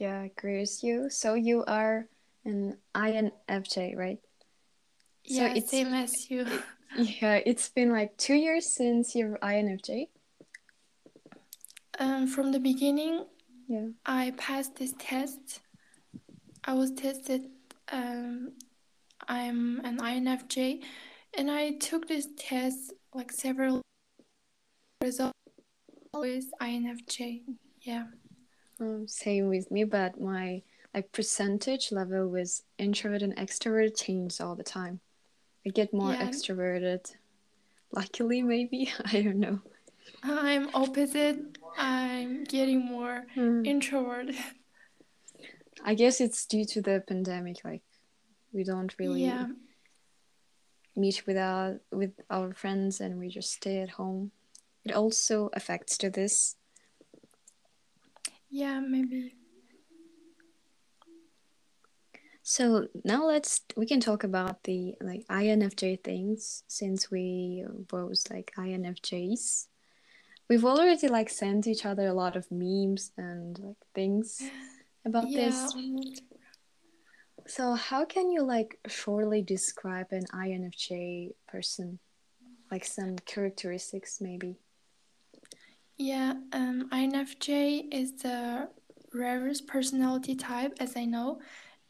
Yeah, 0.00 0.20
I 0.22 0.32
agree 0.34 0.60
with 0.60 0.82
you. 0.82 1.10
So 1.10 1.34
you 1.34 1.62
are 1.66 2.08
an 2.46 2.78
INFJ, 2.94 3.94
right? 3.94 4.18
So 5.26 5.34
Yeah, 5.34 5.50
it's- 5.50 5.70
same 5.70 5.92
as 5.92 6.30
you. 6.30 6.46
Yeah, 6.96 7.38
it's 7.46 7.68
been 7.68 7.92
like 7.92 8.16
two 8.16 8.34
years 8.34 8.66
since 8.66 9.14
you're 9.14 9.38
INFJ. 9.42 10.08
Um, 11.98 12.26
from 12.26 12.50
the 12.52 12.58
beginning, 12.58 13.26
Yeah. 13.68 13.88
I 14.06 14.32
passed 14.38 14.76
this 14.76 14.94
test. 14.98 15.60
I 16.64 16.72
was 16.72 16.90
tested. 16.92 17.42
Um, 17.92 18.52
I'm 19.28 19.80
an 19.84 19.98
INFJ, 19.98 20.82
and 21.36 21.50
I 21.50 21.72
took 21.72 22.08
this 22.08 22.26
test 22.36 22.94
like 23.14 23.32
several 23.32 23.82
results. 25.02 25.34
Always 26.12 26.46
INFJ. 26.60 27.42
Yeah. 27.82 28.06
Um, 28.80 29.06
same 29.06 29.48
with 29.48 29.70
me, 29.70 29.84
but 29.84 30.20
my 30.20 30.62
like 30.94 31.12
percentage 31.12 31.92
level 31.92 32.28
with 32.28 32.62
introvert 32.78 33.22
and 33.22 33.36
extrovert 33.36 33.96
changes 33.96 34.40
all 34.40 34.56
the 34.56 34.64
time. 34.64 35.00
I 35.66 35.70
get 35.70 35.92
more 35.92 36.12
Yeah. 36.12 36.26
extroverted. 36.28 37.14
Luckily, 37.92 38.42
maybe 38.42 38.90
I 39.04 39.22
don't 39.22 39.38
know. 39.38 39.60
I'm 40.22 40.68
opposite. 40.74 41.38
I'm 41.78 42.44
getting 42.44 42.84
more 42.84 43.26
Hmm. 43.34 43.64
introverted. 43.64 44.36
I 45.84 45.94
guess 45.94 46.20
it's 46.20 46.44
due 46.46 46.64
to 46.66 46.82
the 46.82 47.02
pandemic. 47.06 47.64
Like 47.64 47.82
we 48.52 48.64
don't 48.64 48.92
really 48.98 49.22
Yeah. 49.24 49.46
Meet 51.00 51.26
with 51.26 51.36
our 51.36 51.80
with 51.90 52.12
our 52.28 52.52
friends, 52.52 53.00
and 53.00 53.18
we 53.18 53.28
just 53.28 53.52
stay 53.52 53.78
at 53.80 53.90
home. 53.90 54.32
It 54.84 54.92
also 54.92 55.50
affects 55.52 55.98
to 55.98 56.10
this. 56.10 56.56
Yeah, 58.50 58.80
maybe. 58.80 59.34
So 62.42 62.88
now 63.04 63.26
let's 63.26 63.60
we 63.76 63.86
can 63.86 64.00
talk 64.00 64.24
about 64.24 64.64
the 64.64 64.94
like 65.00 65.24
INFJ 65.28 66.02
things 66.02 66.64
since 66.66 67.10
we 67.10 67.64
both 67.88 68.30
like 68.30 68.52
INFJs. 68.58 69.66
We've 70.48 70.64
already 70.64 71.06
like 71.06 71.30
sent 71.30 71.68
each 71.68 71.86
other 71.86 72.08
a 72.08 72.12
lot 72.14 72.34
of 72.34 72.50
memes 72.50 73.12
and 73.16 73.56
like 73.58 73.76
things 73.94 74.42
about 75.04 75.28
Yeah. 75.28 75.50
this. 75.50 75.74
So 77.50 77.74
how 77.74 78.04
can 78.04 78.30
you 78.30 78.44
like 78.44 78.78
shortly 78.86 79.42
describe 79.42 80.12
an 80.12 80.24
INFJ 80.32 81.34
person? 81.48 81.98
Like 82.70 82.84
some 82.84 83.16
characteristics 83.18 84.20
maybe. 84.20 84.60
Yeah, 85.96 86.34
um, 86.52 86.88
INFJ 86.92 87.92
is 87.92 88.12
the 88.22 88.68
rarest 89.12 89.66
personality 89.66 90.34
type, 90.34 90.74
as 90.80 90.96
I 90.96 91.04
know, 91.04 91.40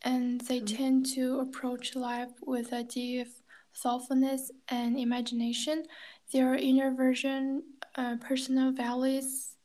and 0.03 0.41
they 0.43 0.61
Mhm. 0.61 0.67
tend 0.77 1.07
to 1.15 1.41
approach 1.41 1.95
life 1.95 2.31
with 2.43 2.73
a 2.73 2.83
deep 2.83 3.29
thoughtfulness 3.77 4.51
and 4.69 4.99
imagination. 4.99 5.85
Their 6.33 6.55
inner 6.55 6.93
version, 6.95 7.63
uh, 7.95 8.17
personal 8.21 8.73
values, 8.73 9.57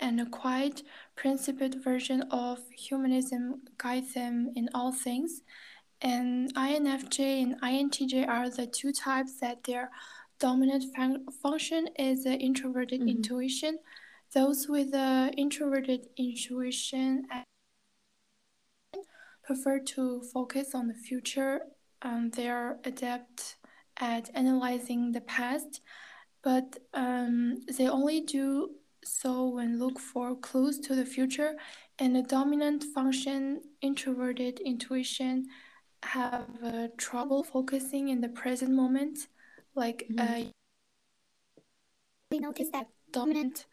and 0.00 0.20
a 0.20 0.26
quiet, 0.26 0.82
principled 1.16 1.82
version 1.82 2.22
of 2.30 2.58
humanism 2.70 3.62
guide 3.78 4.04
them 4.14 4.52
in 4.54 4.68
all 4.74 4.92
things. 4.92 5.42
And 6.02 6.54
INFJ 6.54 7.42
and 7.42 7.60
INTJ 7.62 8.28
are 8.28 8.50
the 8.50 8.66
two 8.66 8.92
types 8.92 9.40
that 9.40 9.64
their 9.64 9.90
dominant 10.38 10.84
fun- 10.94 11.26
function 11.42 11.88
is 11.98 12.24
the 12.24 12.36
introverted 12.36 13.00
Mhm. 13.00 13.08
intuition. 13.08 13.78
Those 14.34 14.68
with 14.68 14.90
the 14.92 15.32
introverted 15.36 16.08
intuition 16.16 17.26
prefer 19.42 19.78
to 19.78 20.20
focus 20.34 20.74
on 20.74 20.88
the 20.88 20.94
future. 20.94 21.60
Um, 22.02 22.30
they 22.30 22.48
are 22.48 22.78
adept 22.84 23.56
at 23.96 24.28
analyzing 24.34 25.12
the 25.12 25.20
past, 25.22 25.80
but 26.42 26.78
um, 26.92 27.64
they 27.78 27.88
only 27.88 28.20
do 28.20 28.74
so 29.06 29.48
when 29.48 29.78
look 29.78 29.98
for 29.98 30.34
clues 30.34 30.78
to 30.80 30.94
the 30.94 31.06
future. 31.06 31.54
And 31.98 32.14
the 32.14 32.22
dominant 32.22 32.84
function, 32.94 33.62
introverted 33.80 34.60
intuition, 34.60 35.46
have 36.02 36.46
uh, 36.62 36.88
trouble 36.98 37.42
focusing 37.42 38.08
in 38.08 38.20
the 38.20 38.28
present 38.28 38.72
moment. 38.72 39.28
Like 39.74 40.06
uh, 40.18 40.42
we 42.30 42.38
notice 42.38 42.68
that 42.72 42.88
dominant 43.12 43.66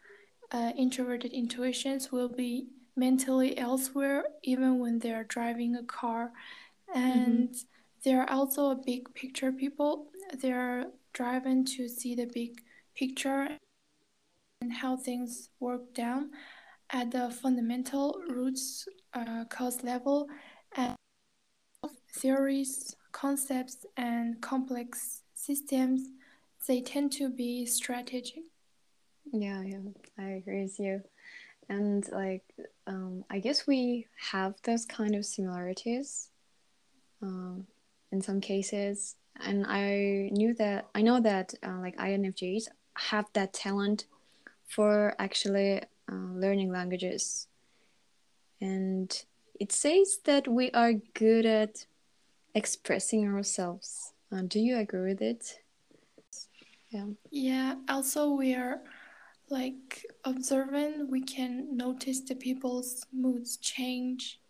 uh, 0.52 0.72
introverted 0.76 1.32
intuitions 1.32 2.12
will 2.12 2.28
be 2.28 2.68
mentally 2.96 3.58
elsewhere 3.58 4.24
even 4.42 4.78
when 4.78 4.98
they 5.00 5.12
are 5.12 5.24
driving 5.24 5.74
a 5.74 5.82
car 5.82 6.30
and 6.94 7.54
they 8.04 8.14
are 8.14 8.28
also 8.30 8.70
a 8.70 8.76
big 8.76 9.12
picture 9.14 9.50
people 9.50 10.06
they 10.40 10.52
are 10.52 10.84
driven 11.12 11.64
to 11.64 11.88
see 11.88 12.14
the 12.14 12.26
big 12.26 12.60
picture 12.94 13.48
how 14.70 14.96
things 14.96 15.50
work 15.60 15.94
down 15.94 16.30
at 16.90 17.10
the 17.10 17.30
fundamental 17.30 18.20
roots 18.28 18.86
uh, 19.14 19.44
cause 19.48 19.82
level 19.82 20.28
and 20.76 20.94
theories 22.12 22.94
concepts 23.12 23.86
and 23.96 24.40
complex 24.40 25.22
systems 25.34 26.08
they 26.66 26.80
tend 26.80 27.12
to 27.12 27.28
be 27.28 27.66
strategic 27.66 28.42
Yeah, 29.32 29.62
yeah, 29.62 29.78
I 30.18 30.28
agree 30.40 30.62
with 30.62 30.78
you. 30.78 31.02
And 31.68 32.06
like, 32.12 32.44
um, 32.86 33.24
I 33.30 33.38
guess 33.38 33.66
we 33.66 34.06
have 34.30 34.54
those 34.62 34.84
kind 34.84 35.14
of 35.14 35.24
similarities, 35.24 36.28
um, 37.22 37.66
in 38.12 38.20
some 38.20 38.40
cases. 38.40 39.16
And 39.40 39.64
I 39.66 40.30
knew 40.32 40.54
that 40.54 40.86
I 40.94 41.02
know 41.02 41.20
that 41.20 41.54
uh, 41.66 41.78
like 41.80 41.96
INFJs 41.96 42.68
have 42.96 43.26
that 43.32 43.52
talent 43.52 44.06
for 44.66 45.14
actually 45.18 45.82
uh, 46.10 46.32
learning 46.34 46.72
languages, 46.72 47.48
and 48.60 49.24
it 49.60 49.72
says 49.72 50.18
that 50.24 50.48
we 50.48 50.70
are 50.72 50.94
good 51.14 51.46
at 51.46 51.86
expressing 52.54 53.26
ourselves. 53.26 54.12
Uh, 54.32 54.42
do 54.46 54.58
you 54.58 54.76
agree 54.78 55.12
with 55.12 55.22
it? 55.22 55.60
Yeah. 56.90 57.06
Yeah, 57.30 57.74
also 57.88 58.30
we 58.30 58.54
are 58.54 58.80
like 59.50 60.06
observant, 60.24 61.10
we 61.10 61.22
can 61.22 61.76
notice 61.76 62.20
the 62.20 62.34
people's 62.34 63.04
moods 63.12 63.56
change. 63.58 64.40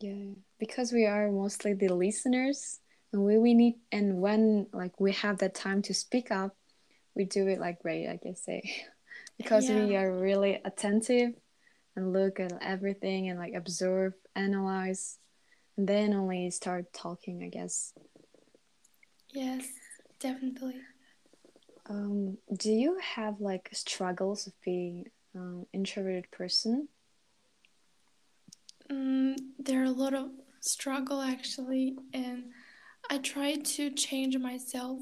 Yeah, 0.00 0.34
because 0.58 0.92
we 0.92 1.06
are 1.06 1.30
mostly 1.30 1.74
the 1.74 1.88
listeners, 1.88 2.80
and 3.12 3.24
we, 3.24 3.38
we 3.38 3.54
need, 3.54 3.76
and 3.90 4.20
when 4.20 4.66
like 4.72 5.00
we 5.00 5.12
have 5.12 5.38
that 5.38 5.54
time 5.54 5.82
to 5.82 5.94
speak 5.94 6.30
up, 6.30 6.54
we 7.14 7.24
do 7.24 7.46
it 7.48 7.58
like 7.58 7.82
great, 7.82 8.08
I 8.08 8.16
can 8.16 8.36
say, 8.36 8.62
because 9.38 9.68
we 9.68 9.96
are 9.96 10.12
really 10.12 10.60
attentive 10.64 11.32
and 11.96 12.12
look 12.12 12.40
at 12.40 12.52
everything 12.60 13.28
and 13.28 13.38
like 13.38 13.54
observe, 13.54 14.14
analyze, 14.36 15.18
and 15.76 15.88
then 15.88 16.12
only 16.12 16.50
start 16.50 16.92
talking, 16.92 17.42
I 17.42 17.48
guess. 17.48 17.92
Yes, 19.30 19.66
definitely. 20.20 20.76
Um, 21.88 22.38
do 22.54 22.70
you 22.70 22.98
have 23.14 23.40
like 23.40 23.70
struggles 23.72 24.46
of 24.46 24.52
being 24.64 25.06
um, 25.34 25.66
introverted 25.72 26.30
person? 26.30 26.88
Mm, 28.90 29.36
there 29.58 29.80
are 29.82 29.84
a 29.84 29.90
lot 29.90 30.14
of 30.14 30.30
struggle 30.60 31.20
actually, 31.20 31.96
and 32.12 32.44
I 33.10 33.18
tried 33.18 33.64
to 33.76 33.90
change 33.90 34.36
myself, 34.36 35.00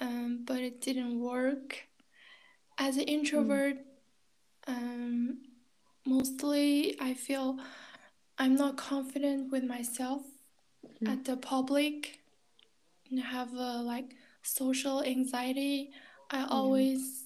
um, 0.00 0.44
but 0.44 0.60
it 0.60 0.80
didn't 0.80 1.18
work. 1.18 1.89
As 2.80 2.96
an 2.96 3.02
introvert, 3.02 3.76
mm. 3.76 3.82
um, 4.66 5.38
mostly 6.06 6.96
I 6.98 7.12
feel 7.12 7.58
I'm 8.38 8.54
not 8.56 8.78
confident 8.78 9.52
with 9.52 9.64
myself 9.64 10.22
mm. 11.02 11.12
at 11.12 11.24
the 11.26 11.36
public. 11.36 12.20
I 13.12 13.20
have 13.20 13.52
a 13.52 13.82
like 13.82 14.14
social 14.42 15.02
anxiety. 15.04 15.90
I 16.30 16.46
always 16.48 17.24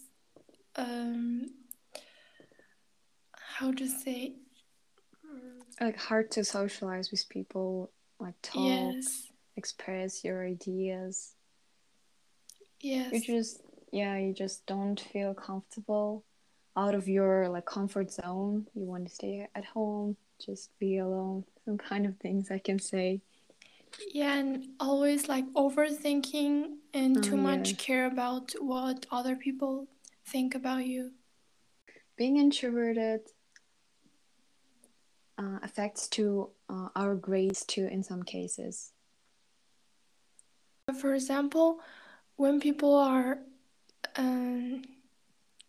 um 0.77 1.51
how 3.33 3.71
to 3.71 3.87
say 3.87 4.35
like 5.81 5.97
hard 5.97 6.31
to 6.33 6.45
socialize 6.45 7.11
with 7.11 7.29
people, 7.29 7.91
like 8.19 8.35
talk, 8.43 8.65
yes. 8.65 9.29
express 9.57 10.25
your 10.25 10.45
ideas. 10.45 11.35
Yes. 12.81 13.13
You 13.13 13.21
just 13.21 13.63
yeah, 13.95 14.19
you 14.19 14.35
just 14.35 14.67
don't 14.67 14.99
feel 14.99 15.35
comfortable 15.35 16.25
out 16.77 16.97
of 16.97 17.07
your 17.07 17.49
like 17.49 17.65
comfort 17.65 18.11
zone. 18.11 18.67
You 18.75 18.87
want 18.87 19.07
to 19.07 19.15
stay 19.15 19.47
at 19.55 19.65
home, 19.65 20.17
just 20.45 20.77
be 20.81 20.99
alone. 20.99 21.45
Some 21.65 21.79
kind 21.79 22.05
of 22.05 22.17
things 22.17 22.51
I 22.51 22.59
can 22.59 22.81
say. 22.81 23.21
Yeah, 24.13 24.35
and 24.35 24.67
always 24.81 25.29
like 25.29 25.45
overthinking 25.55 26.79
and 26.93 27.23
too 27.23 27.35
oh, 27.35 27.37
much 27.37 27.79
care 27.79 28.07
about 28.07 28.53
what 28.59 29.07
other 29.13 29.37
people 29.37 29.87
think 30.27 30.57
about 30.57 30.85
you. 30.85 31.13
Being 32.17 32.37
introverted 32.37 33.21
uh, 35.39 35.59
affects 35.63 36.09
to 36.09 36.51
uh, 36.69 36.89
our 36.97 37.15
grades 37.15 37.65
too 37.65 37.87
in 37.87 38.03
some 38.03 38.25
cases. 38.25 38.91
For 41.01 41.15
example, 41.15 41.79
when 42.35 42.59
people 42.59 42.97
are 42.97 43.39
um, 44.17 44.83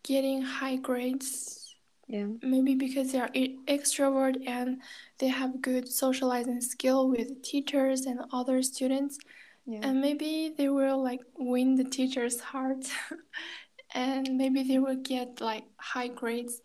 getting 0.02 0.42
high 0.42 0.76
grades, 0.76 1.74
yeah, 2.06 2.26
maybe 2.42 2.74
because 2.74 3.12
they 3.12 3.18
are 3.18 3.30
extrovert 3.68 4.46
and 4.46 4.80
they 5.18 5.28
have 5.28 5.60
good 5.60 5.88
socializing 5.88 6.60
skill 6.60 7.08
with 7.08 7.42
teachers 7.42 8.06
and 8.06 8.20
other 8.32 8.62
students, 8.62 9.18
yeah. 9.66 9.80
and 9.82 10.00
maybe 10.00 10.54
they 10.56 10.68
will 10.68 11.02
like 11.02 11.20
win 11.36 11.74
the 11.74 11.84
teacher's 11.84 12.40
heart, 12.40 12.86
and 13.94 14.36
maybe 14.36 14.62
they 14.62 14.78
will 14.78 14.96
get 14.96 15.40
like 15.40 15.64
high 15.78 16.08
grades. 16.08 16.60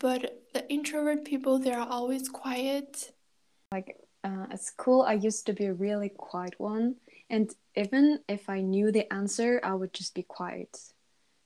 But 0.00 0.42
the 0.54 0.66
introvert 0.70 1.26
people 1.26 1.58
they 1.58 1.72
are 1.72 1.86
always 1.86 2.28
quiet. 2.28 3.12
Like 3.70 3.96
uh, 4.24 4.46
at 4.50 4.62
school 4.62 5.02
i 5.02 5.14
used 5.14 5.46
to 5.46 5.52
be 5.52 5.66
a 5.66 5.74
really 5.74 6.08
quiet 6.08 6.54
one. 6.58 6.96
And 7.28 7.54
even 7.76 8.20
if 8.28 8.48
i 8.48 8.60
knew 8.60 8.90
the 8.90 9.10
answer 9.12 9.60
i 9.62 9.74
would 9.74 9.92
just 9.92 10.14
be 10.14 10.22
quiet 10.22 10.76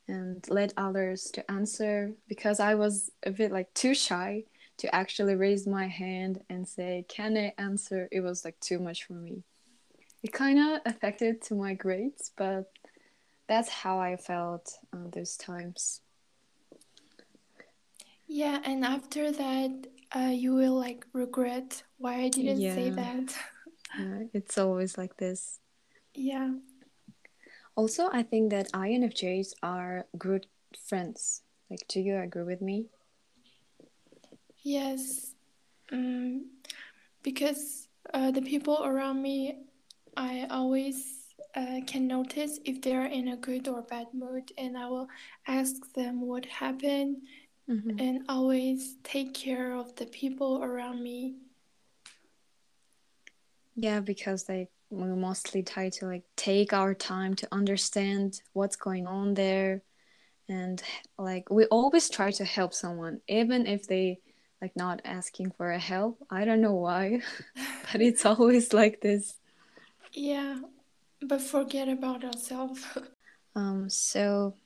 and 0.09 0.45
let 0.49 0.73
others 0.77 1.25
to 1.33 1.51
answer 1.51 2.13
because 2.29 2.61
i 2.61 2.75
was 2.75 3.11
a 3.25 3.31
bit 3.31 3.53
like 3.53 3.73
too 3.75 3.95
shy 3.95 4.43
to 4.77 4.93
actually 4.95 5.35
raise 5.35 5.67
my 5.67 5.87
hand 5.87 6.43
and 6.51 6.67
say 6.67 7.05
can 7.09 7.37
i 7.37 7.53
answer 7.59 8.09
it 8.12 8.21
was 8.21 8.45
like 8.45 8.59
too 8.61 8.79
much 8.79 9.05
for 9.05 9.14
me 9.14 9.43
it 10.23 10.33
kind 10.33 10.59
of 10.59 10.81
affected 10.87 11.40
to 11.43 11.55
my 11.55 11.75
grades 11.75 12.33
but 12.37 12.71
that's 13.47 13.69
how 13.69 13.99
i 13.99 14.17
felt 14.17 14.79
uh, 14.93 15.09
those 15.12 15.37
times 15.37 16.01
yeah, 18.27 18.61
and 18.64 18.85
after 18.85 19.31
that, 19.31 19.87
uh, 20.14 20.31
you 20.33 20.55
will 20.55 20.75
like 20.75 21.07
regret 21.12 21.83
why 21.99 22.23
I 22.23 22.29
didn't 22.29 22.61
yeah. 22.61 22.75
say 22.75 22.90
that. 22.90 23.37
yeah, 23.99 24.23
it's 24.33 24.59
always 24.59 24.97
like 24.97 25.17
this. 25.17 25.61
Yeah. 26.14 26.53
Also, 27.77 28.09
I 28.13 28.23
think 28.23 28.51
that 28.51 28.71
INFJs 28.73 29.55
are 29.63 30.07
good 30.17 30.47
friends. 30.89 31.43
Like, 31.71 31.87
do 31.89 32.01
you 32.01 32.17
agree 32.17 32.45
with 32.45 32.63
me? 32.63 32.87
Yes. 34.63 35.35
Um, 35.91 36.47
because 37.23 37.89
uh, 38.13 38.31
the 38.31 38.43
people 38.43 38.85
around 38.85 39.21
me, 39.23 39.59
I 40.17 40.47
always 40.51 41.35
uh, 41.57 41.81
can 41.87 42.07
notice 42.07 42.61
if 42.65 42.81
they're 42.81 43.07
in 43.07 43.29
a 43.29 43.37
good 43.37 43.67
or 43.69 43.83
bad 43.83 44.07
mood, 44.13 44.53
and 44.57 44.79
I 44.79 44.89
will 44.89 45.09
ask 45.47 45.93
them 45.95 46.21
what 46.21 46.47
happened 46.47 47.23
mm-hmm. 47.69 47.99
and 47.99 48.25
always 48.29 48.97
take 49.03 49.35
care 49.35 49.75
of 49.75 49.95
the 49.97 50.07
people 50.07 50.63
around 50.63 51.03
me. 51.03 51.35
Yeah, 53.75 54.01
because 54.01 54.49
like 54.49 54.71
we 54.90 55.09
mostly 55.09 55.62
try 55.62 55.88
to 55.90 56.07
like 56.07 56.25
take 56.37 56.73
our 56.73 56.94
time 56.94 57.35
to 57.35 57.49
understand 57.53 58.40
what's 58.53 58.77
going 58.77 59.07
on 59.07 59.35
there. 59.35 59.83
And 60.49 60.83
like 61.18 61.51
we 61.51 61.64
always 61.66 62.09
try 62.11 62.31
to 62.33 62.44
help 62.44 62.75
someone 62.75 63.20
even 63.29 63.66
if 63.66 63.87
they 63.87 64.20
like 64.61 64.77
not 64.77 65.01
asking 65.05 65.53
for 65.57 65.70
a 65.70 65.79
help. 65.79 66.18
I 66.31 66.44
don't 66.44 66.61
know 66.61 66.75
why 66.75 67.20
but 67.92 68.01
it's 68.01 68.27
always 68.33 68.73
like 68.73 69.01
this. 69.01 69.35
Yeah 70.12 70.59
but 71.23 71.40
forget 71.40 71.88
about 71.88 72.25
ourselves. 72.25 72.85
Um 73.57 73.88
so 73.88 74.57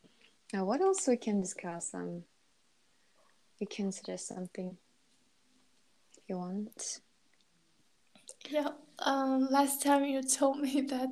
now 0.54 0.64
what 0.64 0.80
else 0.80 1.06
we 1.06 1.18
can 1.18 1.42
discuss? 1.42 1.92
Um 1.92 2.24
you 3.58 3.66
can 3.66 3.92
suggest 3.92 4.28
something 4.28 4.78
if 6.16 6.22
you 6.26 6.38
want. 6.38 7.00
Yeah, 8.46 8.68
um, 9.00 9.48
last 9.50 9.82
time 9.82 10.04
you 10.04 10.22
told 10.22 10.60
me 10.60 10.80
that 10.88 11.08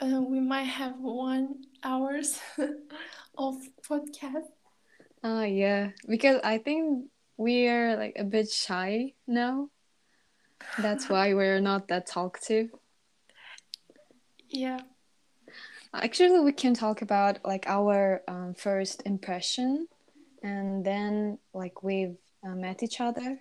uh, 0.00 0.20
we 0.20 0.40
might 0.40 0.64
have 0.64 0.98
one 0.98 1.64
hours 1.82 2.38
of 3.38 3.56
podcast. 3.88 4.48
Ah, 5.22 5.38
uh, 5.38 5.42
yeah, 5.42 5.90
because 6.08 6.40
I 6.44 6.58
think 6.58 7.06
we 7.36 7.68
are 7.68 7.96
like 7.96 8.14
a 8.16 8.24
bit 8.24 8.50
shy 8.50 9.14
now. 9.26 9.70
That's 10.78 11.08
why 11.08 11.34
we're 11.34 11.60
not 11.60 11.88
that 11.88 12.06
talkative. 12.06 12.70
Yeah. 14.48 14.80
Actually, 15.92 16.40
we 16.40 16.52
can 16.52 16.74
talk 16.74 17.02
about 17.02 17.38
like 17.44 17.66
our 17.68 18.22
um, 18.26 18.54
first 18.54 19.02
impression 19.06 19.86
and 20.42 20.84
then 20.84 21.38
like 21.52 21.82
we've 21.82 22.16
uh, 22.44 22.54
met 22.54 22.82
each 22.82 23.00
other 23.00 23.38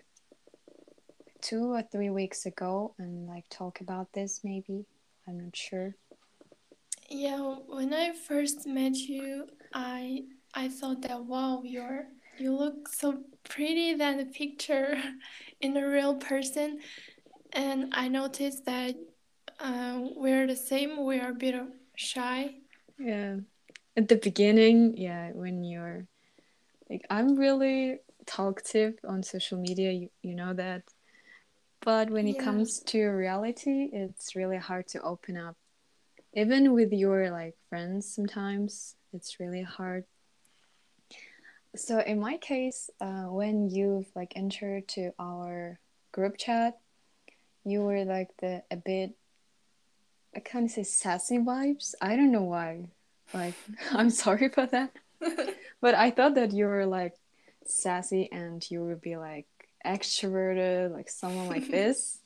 two 1.44 1.74
or 1.74 1.84
three 1.84 2.10
weeks 2.10 2.46
ago 2.46 2.96
and 2.98 3.28
like 3.28 3.44
talk 3.50 3.82
about 3.82 4.12
this 4.14 4.40
maybe. 4.44 4.86
I'm 5.28 5.40
not 5.40 5.56
sure. 5.56 5.96
Yeah 7.10 7.58
when 7.68 7.94
i 7.94 8.14
first 8.14 8.66
met 8.66 8.96
you 8.96 9.46
i 9.74 10.24
i 10.56 10.68
thought 10.70 11.02
that 11.02 11.24
wow 11.26 11.62
you're 11.64 12.06
you 12.40 12.56
look 12.56 12.88
so 12.88 13.20
pretty 13.44 13.94
than 13.94 14.18
the 14.18 14.26
picture 14.26 14.98
in 15.62 15.78
a 15.78 15.88
real 15.88 16.16
person. 16.16 16.80
And 17.52 17.94
i 17.94 18.08
noticed 18.08 18.66
that 18.66 18.96
uh, 19.60 20.00
we're 20.16 20.48
the 20.48 20.56
same 20.56 21.06
we 21.06 21.20
are 21.20 21.30
a 21.30 21.36
bit 21.36 21.56
shy. 21.96 22.56
Yeah. 22.98 23.36
At 23.98 24.08
the 24.08 24.16
beginning 24.16 24.96
yeah 24.98 25.32
when 25.34 25.64
you're 25.64 26.08
like 26.90 27.06
I'm 27.10 27.36
really 27.36 28.00
talkative 28.26 28.94
on 29.08 29.24
social 29.24 29.58
media, 29.60 29.92
you, 29.92 30.10
you 30.22 30.36
know 30.36 30.54
that. 30.54 30.84
But 31.84 32.10
when 32.10 32.28
it 32.28 32.40
comes 32.40 32.80
to 32.80 33.04
reality, 33.08 33.90
it's 33.92 34.36
really 34.36 34.58
hard 34.58 34.88
to 34.90 35.02
open 35.02 35.36
up. 35.36 35.58
Even 36.34 36.74
with 36.74 36.94
your 36.94 37.30
like 37.30 37.56
friends 37.70 38.08
sometimes 38.12 38.96
it's 39.14 39.40
really 39.40 39.62
hard. 39.62 40.06
So 41.76 42.00
in 42.00 42.20
my 42.20 42.38
case, 42.38 42.90
uh, 43.02 43.26
when 43.26 43.70
you've 43.70 44.08
like 44.16 44.34
entered 44.36 44.88
to 44.90 45.12
our 45.20 45.80
group 46.12 46.38
chat, 46.38 46.80
you 47.66 47.82
were 47.82 48.06
like 48.06 48.30
the 48.38 48.64
a 48.72 48.78
bit 48.78 49.12
I 50.36 50.40
can't 50.40 50.72
say 50.72 50.84
sassy 50.84 51.38
vibes. 51.38 51.94
I 52.02 52.16
don't 52.16 52.32
know 52.32 52.44
why. 52.44 52.86
Like 53.34 53.56
I'm 53.92 54.10
sorry 54.10 54.50
for 54.50 54.66
that. 54.68 54.92
but 55.82 55.96
I 55.96 56.12
thought 56.12 56.36
that 56.36 56.54
you 56.54 56.66
were 56.66 56.86
like 56.86 57.16
sassy 57.66 58.30
and 58.32 58.64
you 58.72 58.84
would 58.84 59.02
be 59.02 59.18
like 59.18 59.48
extroverted, 59.86 60.92
like 60.92 61.10
someone 61.10 61.48
like 61.48 61.68
this. 61.72 62.20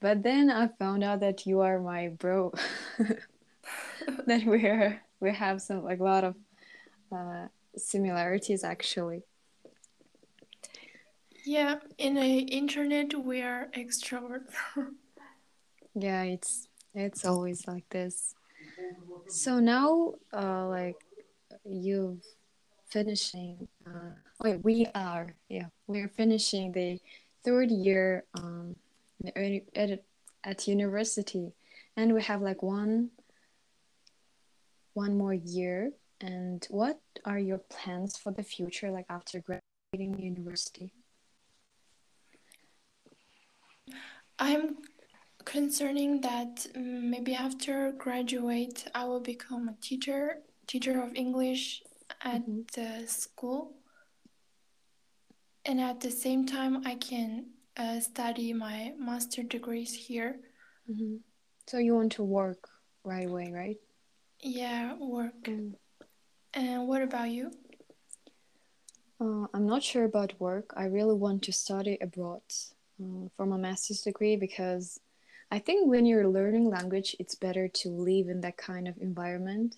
But 0.00 0.22
then 0.22 0.50
I 0.50 0.68
found 0.78 1.04
out 1.04 1.20
that 1.20 1.46
you 1.46 1.60
are 1.60 1.78
my 1.78 2.08
bro. 2.08 2.52
that 4.26 4.44
we 4.44 4.98
we 5.20 5.34
have 5.34 5.60
some 5.60 5.84
like 5.84 6.00
a 6.00 6.04
lot 6.04 6.24
of 6.24 6.36
uh, 7.12 7.46
similarities 7.76 8.64
actually. 8.64 9.22
Yeah, 11.44 11.76
in 11.98 12.14
the 12.14 12.38
internet 12.38 13.14
we 13.14 13.42
are 13.42 13.68
extrovert. 13.74 14.44
yeah, 15.94 16.22
it's 16.22 16.68
it's 16.94 17.24
always 17.24 17.66
like 17.66 17.88
this. 17.90 18.34
So 19.28 19.60
now, 19.60 20.14
uh, 20.32 20.66
like 20.66 20.96
you've 21.64 22.24
finishing. 22.90 23.68
Uh, 23.86 24.10
wait, 24.42 24.64
we 24.64 24.86
are 24.94 25.34
yeah, 25.48 25.66
we're 25.86 26.08
finishing 26.08 26.72
the 26.72 26.98
third 27.44 27.70
year 27.70 28.24
um 28.34 28.76
at 29.74 30.02
at 30.44 30.68
university, 30.68 31.52
and 31.96 32.14
we 32.14 32.22
have 32.22 32.42
like 32.42 32.62
one 32.62 33.10
one 34.94 35.16
more 35.16 35.34
year. 35.34 35.92
And 36.20 36.66
what 36.68 37.00
are 37.24 37.38
your 37.38 37.58
plans 37.58 38.18
for 38.18 38.30
the 38.30 38.42
future, 38.42 38.90
like 38.90 39.06
after 39.08 39.40
graduating 39.40 40.22
university? 40.22 40.92
I'm 44.38 44.78
concerning 45.44 46.20
that 46.20 46.66
mm, 46.76 47.02
maybe 47.02 47.34
after 47.34 47.92
graduate 47.92 48.86
I 48.94 49.04
will 49.04 49.20
become 49.20 49.68
a 49.68 49.74
teacher, 49.80 50.38
teacher 50.66 51.02
of 51.02 51.14
English 51.14 51.82
at 52.20 52.42
Mhm. 52.42 52.70
the 52.72 53.06
school, 53.06 53.74
and 55.64 55.80
at 55.80 56.00
the 56.00 56.10
same 56.10 56.46
time 56.46 56.86
I 56.86 56.94
can 56.96 57.46
uh, 57.76 58.00
study 58.00 58.52
my 58.52 58.94
master 58.98 59.42
degrees 59.42 59.94
here. 59.94 60.40
Mm-hmm. 60.88 61.16
So 61.66 61.78
you 61.78 61.94
want 61.94 62.12
to 62.12 62.24
work 62.24 62.68
right 63.04 63.28
away, 63.28 63.52
right? 63.52 63.78
Yeah, 64.40 64.96
work. 64.98 65.44
Mm. 65.44 65.74
And 66.54 66.88
what 66.88 67.02
about 67.02 67.30
you? 67.30 67.50
Uh, 69.20 69.46
I'm 69.54 69.66
not 69.66 69.82
sure 69.82 70.04
about 70.04 70.38
work. 70.40 70.72
I 70.76 70.84
really 70.86 71.14
want 71.14 71.42
to 71.44 71.52
study 71.52 71.98
abroad 72.00 72.42
uh, 73.00 73.28
for 73.36 73.46
my 73.46 73.56
master's 73.56 74.02
degree 74.02 74.36
because 74.36 74.98
I 75.50 75.58
think 75.58 75.88
when 75.88 76.06
you're 76.06 76.28
learning 76.28 76.70
language, 76.70 77.14
it's 77.18 77.34
better 77.34 77.68
to 77.68 77.88
live 77.90 78.28
in 78.28 78.40
that 78.40 78.56
kind 78.56 78.88
of 78.88 78.96
environment. 78.98 79.76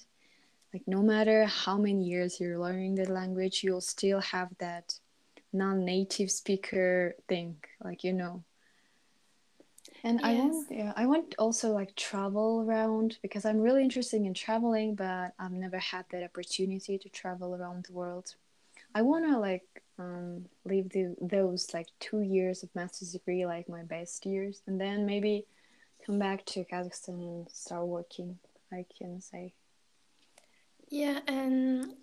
Like 0.72 0.82
no 0.86 1.02
matter 1.02 1.44
how 1.44 1.76
many 1.76 2.04
years 2.04 2.40
you're 2.40 2.58
learning 2.58 2.94
the 2.94 3.10
language, 3.10 3.62
you'll 3.62 3.82
still 3.82 4.20
have 4.20 4.48
that 4.58 4.98
non-native 5.52 6.30
speaker 6.30 7.14
thing, 7.28 7.56
like 7.84 8.04
you 8.04 8.12
know. 8.12 8.42
And 10.04 10.20
I 10.24 10.34
want, 10.34 10.66
yeah, 10.70 10.92
I 10.96 11.06
want 11.06 11.34
also 11.38 11.72
like 11.72 11.94
travel 11.94 12.64
around 12.66 13.18
because 13.22 13.44
I'm 13.44 13.60
really 13.60 13.82
interested 13.82 14.22
in 14.22 14.34
traveling, 14.34 14.94
but 14.94 15.32
I've 15.38 15.52
never 15.52 15.78
had 15.78 16.06
that 16.10 16.24
opportunity 16.24 16.98
to 16.98 17.08
travel 17.08 17.54
around 17.54 17.84
the 17.84 17.92
world. 17.92 18.34
I 18.94 19.02
wanna 19.02 19.38
like 19.38 19.64
um 19.98 20.46
leave 20.64 20.90
the 20.90 21.14
those 21.20 21.72
like 21.74 21.88
two 22.00 22.20
years 22.22 22.62
of 22.62 22.74
master's 22.74 23.12
degree 23.12 23.46
like 23.46 23.68
my 23.68 23.82
best 23.84 24.26
years, 24.26 24.62
and 24.66 24.80
then 24.80 25.06
maybe 25.06 25.46
come 26.04 26.18
back 26.18 26.44
to 26.46 26.64
Kazakhstan 26.64 27.20
and 27.20 27.50
start 27.50 27.86
working. 27.86 28.38
I 28.72 28.86
can 28.98 29.20
say. 29.20 29.54
Yeah, 30.92 31.20
and 31.26 31.94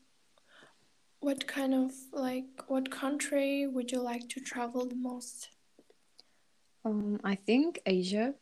what 1.20 1.46
kind 1.46 1.76
of 1.76 1.92
like 2.12 2.46
what 2.70 2.90
country 2.90 3.68
would 3.68 3.92
you 3.92 4.02
like 4.02 4.28
to 4.30 4.40
travel 4.40 4.88
the 4.88 4.96
most? 4.96 5.50
Um, 6.84 7.20
I 7.24 7.36
think 7.36 7.80
Asia 7.86 8.34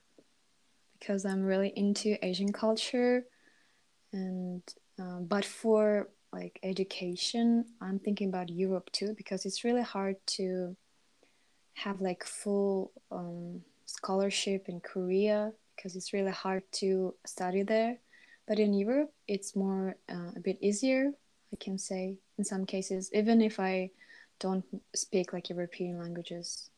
because 0.98 1.26
I'm 1.26 1.44
really 1.44 1.74
into 1.76 2.18
Asian 2.26 2.54
culture, 2.54 3.26
and 4.14 4.64
um, 4.98 5.26
but 5.26 5.44
for 5.44 6.12
like 6.32 6.62
education, 6.64 7.66
I'm 7.82 8.00
thinking 8.00 8.30
about 8.30 8.48
Europe 8.48 8.90
too 8.94 9.14
because 9.18 9.46
it's 9.46 9.66
really 9.66 9.84
hard 9.84 10.16
to 10.38 10.78
have 11.74 12.00
like 12.00 12.24
full 12.24 12.94
um, 13.12 13.64
scholarship 13.86 14.70
in 14.70 14.80
Korea 14.80 15.52
because 15.76 15.98
it's 15.98 16.14
really 16.14 16.32
hard 16.32 16.64
to 16.80 17.16
study 17.26 17.64
there. 17.64 17.98
But 18.48 18.60
in 18.60 18.74
Europe, 18.74 19.12
it's 19.28 19.56
more 19.56 19.98
uh, 20.10 20.32
a 20.36 20.40
bit 20.40 20.58
easier, 20.62 21.12
I 21.52 21.56
can 21.58 21.78
say, 21.78 22.18
in 22.38 22.44
some 22.44 22.66
cases, 22.66 23.12
even 23.14 23.42
if 23.42 23.60
I 23.60 23.92
don't 24.40 24.64
speak 24.96 25.34
like 25.34 25.50
European 25.50 26.00
languages. 26.00 26.70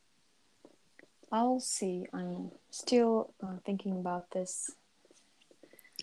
I'll 1.32 1.60
see. 1.60 2.08
I'm 2.12 2.51
still 2.71 3.34
uh, 3.43 3.58
thinking 3.65 3.99
about 3.99 4.32
this. 4.32 4.71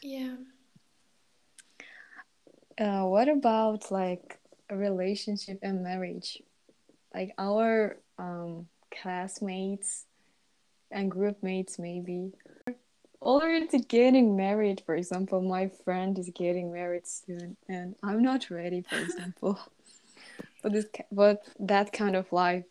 Yeah. 0.03 0.37
Uh, 2.79 3.05
what 3.05 3.29
about 3.29 3.91
like 3.91 4.39
a 4.71 4.77
relationship 4.77 5.59
and 5.63 5.83
marriage? 5.83 6.43
Like 7.15 7.33
our 7.39 7.97
um, 8.19 8.69
classmates 8.93 10.05
and 10.91 11.11
group 11.11 11.43
mates, 11.43 11.79
maybe 11.79 12.33
already 13.27 13.81
getting 13.81 14.37
married. 14.37 14.83
For 14.87 14.95
example, 14.95 15.43
my 15.43 15.69
friend 15.85 16.19
is 16.19 16.31
getting 16.35 16.73
married 16.73 17.07
soon, 17.07 17.57
and 17.69 17.97
I'm 18.03 18.23
not 18.23 18.49
ready. 18.51 18.83
For 18.89 18.97
example, 18.97 19.59
but 20.63 20.73
this, 20.73 20.87
but 21.11 21.45
that 21.59 21.93
kind 21.93 22.17
of 22.17 22.33
life. 22.33 22.65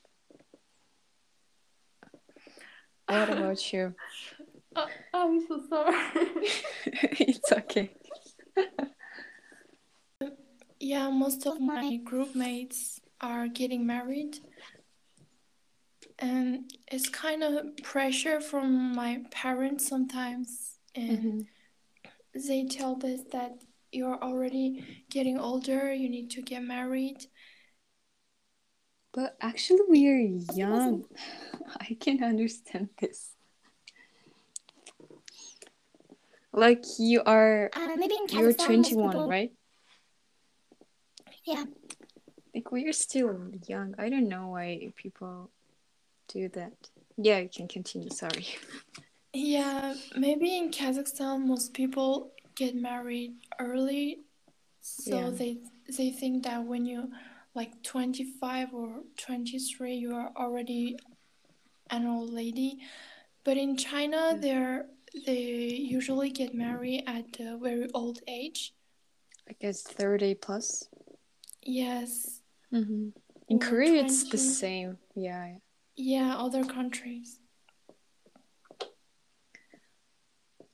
What 3.07 3.29
about 3.29 3.73
you? 3.73 3.93
Uh, 4.77 4.87
I'm 5.13 5.39
so 5.47 5.61
sorry. 5.69 5.95
it's 6.85 7.49
okay. 7.49 7.91
yeah, 10.81 11.09
most 11.09 11.47
of 11.47 11.61
my 11.61 11.95
group 12.03 12.35
mates 12.35 12.99
are 13.21 13.47
getting 13.47 13.87
married. 13.87 14.39
And 16.19 16.71
it's 16.91 17.09
kind 17.09 17.43
of 17.43 17.75
pressure 17.83 18.39
from 18.39 18.95
my 18.95 19.23
parents 19.31 19.87
sometimes. 19.87 20.79
And 20.95 21.17
Mhm. 21.19 21.47
they 22.47 22.65
tell 22.65 22.95
us 23.05 23.23
that 23.31 23.61
you're 23.91 24.21
already 24.23 25.05
getting 25.09 25.37
older, 25.39 25.93
you 25.93 26.09
need 26.09 26.29
to 26.31 26.41
get 26.41 26.63
married. 26.63 27.27
But 29.11 29.37
actually, 29.39 29.81
we 29.89 30.07
are 30.07 30.19
young. 30.55 31.05
I 31.79 31.95
can 31.99 32.23
understand 32.23 32.89
this. 32.99 33.31
Like 36.51 36.83
you 36.99 37.21
are, 37.25 37.69
Uh, 37.73 37.95
maybe 37.97 38.15
in 38.15 38.27
you're 38.29 38.53
21, 38.53 39.11
people- 39.11 39.27
right? 39.27 39.51
Yeah. 41.45 41.65
Like 42.53 42.71
we 42.71 42.87
are 42.87 42.93
still 42.93 43.51
young. 43.67 43.95
I 43.97 44.07
don't 44.09 44.29
know 44.29 44.47
why 44.49 44.93
people 44.95 45.51
do 46.27 46.49
that. 46.49 46.73
Yeah, 47.17 47.39
you 47.39 47.49
can 47.49 47.67
continue. 47.67 48.09
Sorry. 48.09 48.45
Yeah, 49.33 49.95
maybe 50.15 50.57
in 50.57 50.71
Kazakhstan, 50.71 51.45
most 51.45 51.73
people 51.73 52.31
get 52.55 52.75
married 52.75 53.33
early, 53.59 54.21
so 54.81 55.15
Yeah. 55.17 55.29
they 55.29 55.57
they 55.97 56.09
think 56.11 56.43
that 56.43 56.63
when 56.65 56.85
you 56.85 57.11
like 57.53 57.81
25 57.83 58.73
or 58.73 59.03
23, 59.17 59.95
you 59.95 60.15
are 60.15 60.31
already 60.35 60.97
an 61.89 62.05
old 62.07 62.31
lady. 62.31 62.79
But 63.43 63.57
in 63.57 63.77
China, 63.77 64.31
Yeah. 64.33 64.37
they're 64.39 64.85
they 65.25 65.43
usually 65.97 66.29
get 66.29 66.53
married 66.53 67.03
at 67.07 67.39
a 67.39 67.57
very 67.57 67.89
old 67.93 68.19
age. 68.27 68.73
I 69.49 69.53
guess 69.59 69.81
30 69.83 70.35
plus. 70.35 70.89
Yes, 71.61 72.41
Mm-hmm. 72.73 73.09
In 73.47 73.57
Or 73.57 73.59
Korea, 73.59 74.03
it's 74.03 74.29
the 74.29 74.37
same. 74.37 74.97
Yeah. 75.15 75.57
Yeah, 75.95 76.35
other 76.37 76.63
countries. 76.65 77.39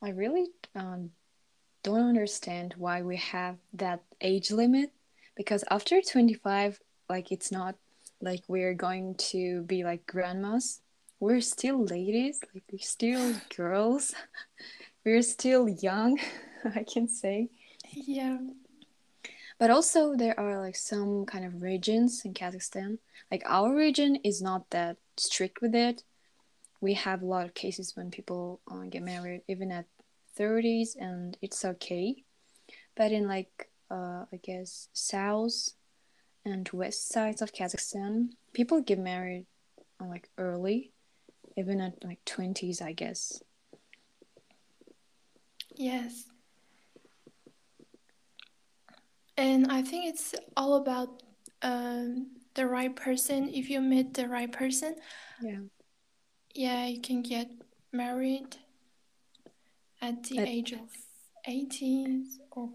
I 0.01 0.10
really 0.10 0.47
um, 0.75 1.12
don't 1.84 2.07
understand 2.10 2.73
why 2.77 3.01
we 3.03 3.17
have 3.17 3.57
that 3.73 4.01
age 4.19 4.51
limit 4.51 4.91
because 5.36 5.63
after 5.69 6.01
25, 6.01 6.79
like 7.10 7.31
it's 7.31 7.51
not 7.51 7.75
like 8.21 8.43
we're 8.47 8.73
going 8.73 9.15
to 9.15 9.63
be 9.63 9.84
like 9.84 10.05
grandmas. 10.07 10.81
We're 11.19 11.41
still 11.41 11.84
ladies, 11.86 12.41
like 12.53 12.63
we're 12.71 12.79
still 12.79 13.36
girls. 13.55 14.15
We're 15.03 15.23
still 15.23 15.67
young, 15.67 16.19
I 16.75 16.84
can 16.84 17.07
say. 17.07 17.49
Yeah, 17.91 18.38
But 19.60 19.69
also 19.71 20.15
there 20.15 20.39
are 20.39 20.60
like 20.60 20.75
some 20.75 21.25
kind 21.25 21.45
of 21.45 21.62
regions 21.62 22.23
in 22.25 22.34
Kazakhstan. 22.34 22.97
Like 23.31 23.43
our 23.45 23.73
region 23.75 24.17
is 24.23 24.41
not 24.41 24.69
that 24.71 24.97
strict 25.21 25.62
with 25.62 25.75
it. 25.75 26.03
We 26.81 26.95
have 26.95 27.21
a 27.21 27.25
lot 27.25 27.45
of 27.45 27.53
cases 27.53 27.95
when 27.95 28.10
people 28.12 28.60
uh, 28.69 28.84
get 28.89 29.03
married 29.03 29.41
even 29.47 29.71
at 29.71 29.86
30s 30.38 30.95
and 30.99 31.38
it's 31.41 31.63
okay. 31.63 32.23
But 32.95 33.12
in 33.12 33.27
like 33.27 33.69
uh, 33.89 34.25
I 34.31 34.39
guess 34.41 34.89
south 34.93 35.73
and 36.45 36.67
west 36.73 37.10
sides 37.10 37.41
of 37.41 37.53
Kazakhstan, 37.53 38.29
people 38.53 38.81
get 38.81 38.97
married 38.99 39.45
uh, 40.01 40.05
like 40.05 40.29
early, 40.38 40.91
even 41.57 41.81
at 41.81 42.03
like 42.03 42.23
20s, 42.25 42.81
I 42.81 42.93
guess. 42.93 43.41
yes. 45.75 46.25
And 49.38 49.71
I 49.71 49.81
think 49.81 50.05
it's 50.05 50.36
all 50.55 50.75
about 50.75 51.23
um, 51.62 52.27
the 52.53 52.67
right 52.67 52.95
person, 52.95 53.49
if 53.53 53.69
you 53.69 53.81
meet 53.81 54.13
the 54.13 54.27
right 54.27 54.51
person, 54.51 54.95
Yeah. 55.41 55.59
yeah, 56.53 56.85
you 56.87 56.99
can 57.01 57.21
get 57.21 57.49
married 57.91 58.57
at 60.01 60.23
the 60.23 60.39
At- 60.39 60.47
age 60.47 60.71
of 60.73 60.89
18 61.45 62.27
or 62.51 62.69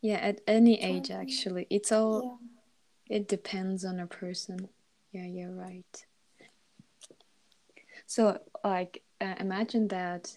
Yeah, 0.00 0.16
at 0.16 0.40
any 0.46 0.80
age 0.82 1.10
actually. 1.10 1.66
It's 1.70 1.92
all 1.92 2.40
yeah. 3.08 3.16
it 3.16 3.28
depends 3.28 3.84
on 3.84 4.00
a 4.00 4.06
person. 4.06 4.68
Yeah, 5.12 5.26
you're 5.26 5.52
right. 5.54 6.06
So, 8.06 8.38
like, 8.64 9.02
uh, 9.20 9.34
imagine 9.38 9.88
that 9.88 10.36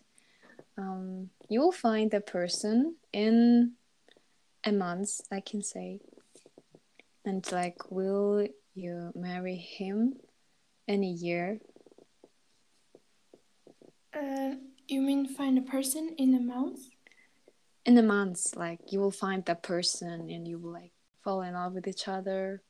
um, 0.77 1.29
you 1.49 1.59
will 1.61 1.71
find 1.71 2.11
the 2.11 2.21
person 2.21 2.95
in 3.13 3.73
a 4.63 4.71
month, 4.71 5.21
I 5.31 5.39
can 5.39 5.61
say, 5.61 5.99
and 7.25 7.51
like, 7.51 7.91
will 7.91 8.47
you 8.73 9.11
marry 9.15 9.55
him 9.55 10.13
in 10.87 11.03
a 11.03 11.07
year? 11.07 11.59
Uh, 14.13 14.55
you 14.87 15.01
mean 15.01 15.27
find 15.27 15.57
a 15.57 15.61
person 15.61 16.15
in 16.17 16.35
a 16.35 16.39
month? 16.39 16.79
In 17.85 17.97
a 17.97 18.03
month, 18.03 18.55
like, 18.55 18.79
you 18.91 18.99
will 18.99 19.11
find 19.11 19.43
that 19.45 19.63
person 19.63 20.29
and 20.29 20.47
you 20.47 20.59
will 20.59 20.71
like 20.71 20.93
fall 21.23 21.41
in 21.41 21.53
love 21.53 21.73
with 21.73 21.87
each 21.87 22.07
other, 22.07 22.61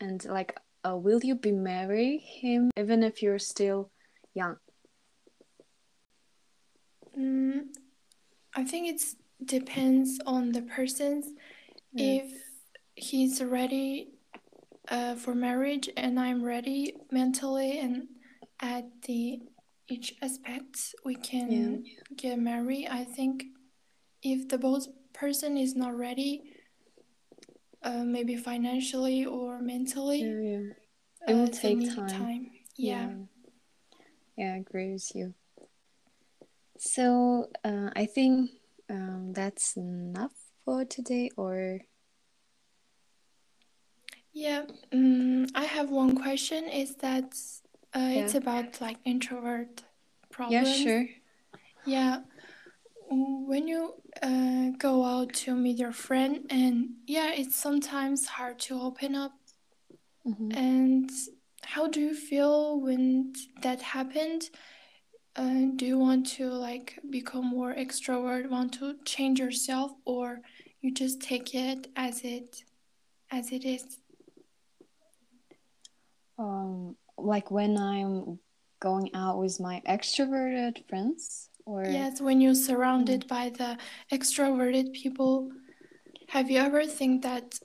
and 0.00 0.24
like, 0.26 0.56
uh, 0.86 0.96
will 0.96 1.20
you 1.22 1.34
be 1.34 1.52
marry 1.52 2.18
him 2.18 2.70
even 2.78 3.02
if 3.02 3.22
you're 3.22 3.38
still 3.38 3.90
young? 4.34 4.56
Mm, 7.18 7.68
I 8.54 8.64
think 8.64 8.88
it 8.88 9.02
depends 9.44 10.20
on 10.24 10.52
the 10.52 10.62
person's. 10.62 11.26
Yeah. 11.92 12.22
If 12.22 12.32
he's 12.98 13.42
ready 13.42 14.08
uh, 14.88 15.14
for 15.14 15.34
marriage 15.34 15.88
and 15.96 16.18
I'm 16.18 16.42
ready 16.42 16.94
mentally 17.10 17.78
and 17.78 18.08
at 18.60 18.84
the 19.02 19.40
each 19.88 20.14
aspect 20.20 20.94
we 21.04 21.14
can 21.14 21.84
get 22.16 22.38
married. 22.38 22.88
I 22.90 23.04
think 23.04 23.44
if 24.22 24.48
the 24.48 24.58
both 24.58 24.86
person 25.12 25.56
is 25.56 25.74
not 25.74 25.96
ready, 25.96 26.42
uh, 27.82 28.04
maybe 28.04 28.36
financially 28.36 29.24
or 29.24 29.60
mentally, 29.60 30.22
Yeah, 30.22 30.40
yeah. 30.42 30.70
uh, 31.26 31.30
It 31.30 31.34
will 31.34 31.46
they 31.46 31.52
take 31.52 31.78
need 31.78 31.96
time. 32.08 32.50
Yeah. 32.76 33.10
Yeah, 34.36 34.54
I 34.54 34.56
agree 34.58 34.92
with 34.92 35.10
you. 35.14 35.34
So 36.78 37.48
uh, 37.64 37.90
I 37.96 38.06
think 38.06 38.50
um, 38.90 39.32
that's 39.32 39.76
enough 39.76 40.32
for 40.64 40.84
today, 40.84 41.30
or 41.36 41.80
Yeah, 44.38 44.66
mm, 44.92 45.50
I 45.56 45.64
have 45.64 45.90
one 45.90 46.14
question. 46.14 46.68
Is 46.68 46.94
that 46.96 47.24
uh, 47.92 48.10
it's 48.22 48.36
about 48.36 48.80
like 48.80 48.98
introvert 49.04 49.82
problems? 50.30 50.68
yeah, 50.68 50.84
sure. 50.84 51.06
Yeah, 51.86 52.20
when 53.10 53.66
you 53.66 53.94
uh, 54.22 54.70
go 54.78 55.04
out 55.04 55.32
to 55.42 55.56
meet 55.56 55.76
your 55.78 55.90
friend, 55.90 56.46
and 56.50 56.90
yeah, 57.08 57.32
it's 57.32 57.56
sometimes 57.56 58.26
hard 58.28 58.60
to 58.60 58.80
open 58.80 59.16
up. 59.16 59.32
Mhm. 60.24 60.56
And 60.56 61.10
how 61.62 61.88
do 61.88 62.00
you 62.00 62.14
feel 62.14 62.80
when 62.80 63.32
that 63.62 63.82
happened? 63.82 64.50
Uh, 65.34 65.66
do 65.74 65.84
you 65.84 65.98
want 65.98 66.26
to 66.38 66.48
like 66.48 66.98
become 67.10 67.46
more 67.46 67.74
extrovert, 67.74 68.48
want 68.50 68.72
to 68.74 68.94
change 69.04 69.40
yourself, 69.40 69.90
or 70.04 70.42
you 70.80 70.92
just 70.92 71.20
take 71.20 71.54
it 71.56 71.88
as 71.96 72.22
it 72.22 72.62
as 73.32 73.50
it 73.52 73.64
is? 73.64 73.98
Um, 76.38 76.96
like 77.16 77.50
when 77.50 77.76
I'm 77.76 78.38
going 78.80 79.10
out 79.14 79.38
with 79.38 79.58
my 79.60 79.82
extroverted 79.88 80.88
friends, 80.88 81.50
or 81.66 81.84
Yes, 81.84 82.20
when 82.20 82.40
you're 82.40 82.54
surrounded 82.54 83.26
by 83.26 83.50
the 83.50 83.76
extroverted 84.12 84.92
people, 84.92 85.50
have 86.28 86.50
you 86.50 86.58
ever 86.58 86.84
think 86.84 87.22
that 87.22 87.58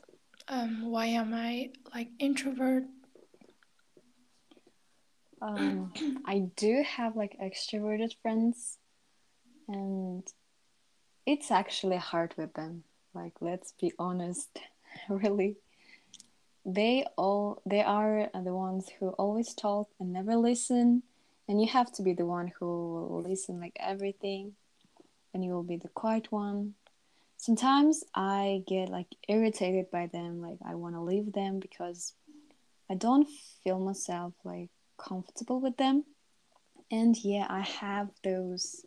um, 0.47 0.89
why 0.89 1.07
am 1.07 1.33
I 1.33 1.69
like 1.93 2.09
introvert? 2.19 2.83
um, 5.41 5.91
I 6.25 6.49
do 6.55 6.83
have 6.87 7.15
like 7.15 7.37
extroverted 7.41 8.13
friends, 8.21 8.77
and 9.67 10.23
it's 11.25 11.51
actually 11.51 11.97
hard 11.97 12.33
with 12.37 12.53
them. 12.53 12.83
Like, 13.13 13.33
let's 13.41 13.73
be 13.79 13.91
honest, 13.99 14.59
really. 15.09 15.57
They 16.65 17.05
all 17.17 17.61
they 17.65 17.81
are 17.81 18.29
the 18.33 18.53
ones 18.53 18.89
who 18.99 19.09
always 19.09 19.53
talk 19.53 19.89
and 19.99 20.13
never 20.13 20.35
listen, 20.35 21.03
and 21.47 21.61
you 21.61 21.67
have 21.67 21.91
to 21.93 22.01
be 22.01 22.13
the 22.13 22.25
one 22.25 22.51
who 22.57 22.65
will 22.65 23.21
listen 23.21 23.59
like 23.59 23.75
everything, 23.79 24.53
and 25.33 25.43
you 25.43 25.51
will 25.51 25.63
be 25.63 25.77
the 25.77 25.89
quiet 25.89 26.31
one. 26.31 26.75
Sometimes 27.37 28.05
I 28.15 28.63
get 28.65 28.87
like 28.87 29.07
irritated 29.27 29.91
by 29.91 30.07
them, 30.07 30.41
like 30.41 30.59
I 30.65 30.75
want 30.75 30.95
to 30.95 31.01
leave 31.01 31.33
them 31.33 31.59
because 31.59 32.13
I 32.89 32.95
don't 32.95 33.27
feel 33.63 33.79
myself 33.79 34.33
like 34.45 34.69
comfortable 34.97 35.59
with 35.59 35.75
them. 35.75 36.05
And 36.89 37.17
yeah, 37.23 37.47
I 37.49 37.61
have 37.61 38.09
those 38.23 38.85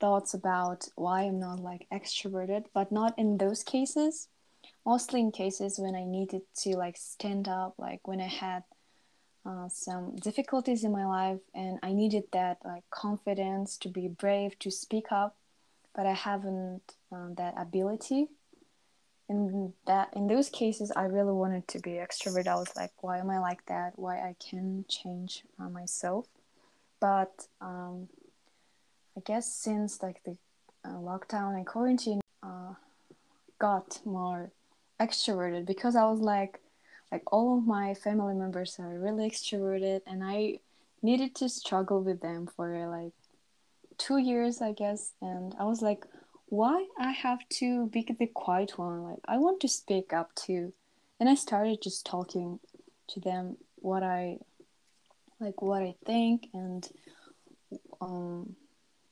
thoughts 0.00 0.34
about 0.34 0.88
why 0.96 1.22
I'm 1.22 1.38
not 1.38 1.60
like 1.60 1.86
extroverted, 1.92 2.64
but 2.72 2.90
not 2.90 3.16
in 3.18 3.36
those 3.36 3.62
cases. 3.62 4.28
Mostly 4.86 5.20
in 5.20 5.32
cases 5.32 5.78
when 5.78 5.94
I 5.94 6.04
needed 6.04 6.42
to 6.62 6.76
like 6.76 6.96
stand 6.98 7.48
up, 7.48 7.74
like 7.78 8.06
when 8.06 8.20
I 8.20 8.28
had 8.28 8.64
uh, 9.46 9.68
some 9.68 10.16
difficulties 10.16 10.84
in 10.84 10.92
my 10.92 11.06
life 11.06 11.40
and 11.54 11.78
I 11.82 11.92
needed 11.92 12.24
that 12.32 12.58
like 12.64 12.84
confidence 12.90 13.76
to 13.78 13.88
be 13.88 14.08
brave 14.08 14.58
to 14.60 14.70
speak 14.70 15.06
up, 15.10 15.36
but 15.94 16.06
I 16.06 16.12
haven't 16.12 16.82
um, 17.10 17.34
that 17.36 17.54
ability. 17.56 18.28
In 19.28 19.72
that 19.86 20.10
in 20.14 20.26
those 20.26 20.50
cases, 20.50 20.92
I 20.94 21.04
really 21.04 21.32
wanted 21.32 21.66
to 21.68 21.78
be 21.78 21.92
extrovert. 21.92 22.46
I 22.46 22.56
was 22.56 22.76
like, 22.76 22.92
why 23.00 23.18
am 23.18 23.30
I 23.30 23.38
like 23.38 23.64
that? 23.66 23.92
Why 23.96 24.16
I 24.18 24.36
can 24.38 24.84
change 24.86 25.44
uh, 25.58 25.70
myself? 25.70 26.26
But 27.00 27.48
um, 27.60 28.08
I 29.16 29.20
guess 29.24 29.50
since 29.50 30.02
like 30.02 30.22
the 30.24 30.36
uh, 30.84 30.90
lockdown 30.90 31.54
and 31.54 31.66
quarantine, 31.66 32.20
uh, 32.42 32.74
got 33.58 34.00
more 34.04 34.50
extroverted 35.00 35.66
because 35.66 35.96
I 35.96 36.04
was 36.04 36.20
like, 36.20 36.60
like 37.12 37.22
all 37.32 37.58
of 37.58 37.66
my 37.66 37.94
family 37.94 38.34
members 38.34 38.76
are 38.78 38.98
really 38.98 39.28
extroverted, 39.28 40.00
and 40.06 40.22
I 40.24 40.58
needed 41.02 41.34
to 41.36 41.48
struggle 41.48 42.02
with 42.02 42.20
them 42.20 42.48
for 42.56 42.88
like 42.88 43.12
two 43.98 44.18
years, 44.18 44.60
I 44.60 44.72
guess. 44.72 45.12
And 45.20 45.54
I 45.58 45.64
was 45.64 45.82
like, 45.82 46.04
why 46.46 46.86
I 46.98 47.10
have 47.12 47.40
to 47.60 47.86
be 47.88 48.06
the 48.18 48.26
quiet 48.26 48.78
one? 48.78 49.02
Like 49.02 49.20
I 49.26 49.38
want 49.38 49.60
to 49.60 49.68
speak 49.68 50.12
up 50.12 50.34
too. 50.34 50.72
And 51.20 51.28
I 51.28 51.34
started 51.34 51.80
just 51.82 52.04
talking 52.04 52.58
to 53.08 53.20
them 53.20 53.56
what 53.76 54.02
I 54.02 54.38
like, 55.40 55.62
what 55.62 55.82
I 55.82 55.94
think, 56.04 56.48
and 56.54 56.88
um, 58.00 58.56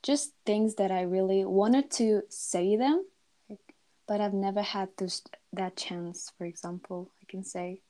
just 0.02 0.32
things 0.44 0.76
that 0.76 0.90
I 0.90 1.02
really 1.02 1.44
wanted 1.44 1.90
to 1.92 2.22
say 2.28 2.76
them, 2.76 3.04
like, 3.48 3.74
but 4.08 4.20
I've 4.20 4.34
never 4.34 4.62
had 4.62 4.88
this 4.96 5.22
that 5.52 5.76
chance. 5.76 6.32
For 6.36 6.44
example, 6.44 7.10
I 7.22 7.24
can 7.28 7.44
say. 7.44 7.80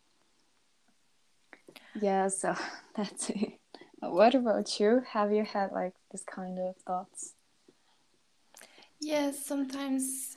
Yeah, 2.00 2.28
so 2.28 2.54
that's 2.96 3.30
it. 3.30 3.58
What 4.00 4.34
about 4.34 4.80
you? 4.80 5.02
Have 5.12 5.32
you 5.32 5.44
had 5.44 5.70
like 5.72 5.94
this 6.10 6.24
kind 6.24 6.58
of 6.58 6.76
thoughts? 6.86 7.34
Yes, 9.00 9.44
sometimes 9.44 10.34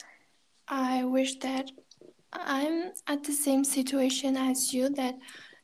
I 0.67 1.03
wish 1.03 1.39
that 1.39 1.69
I'm 2.33 2.91
at 3.07 3.23
the 3.23 3.31
same 3.31 3.63
situation 3.63 4.35
as 4.37 4.73
you, 4.73 4.89
that 4.89 5.15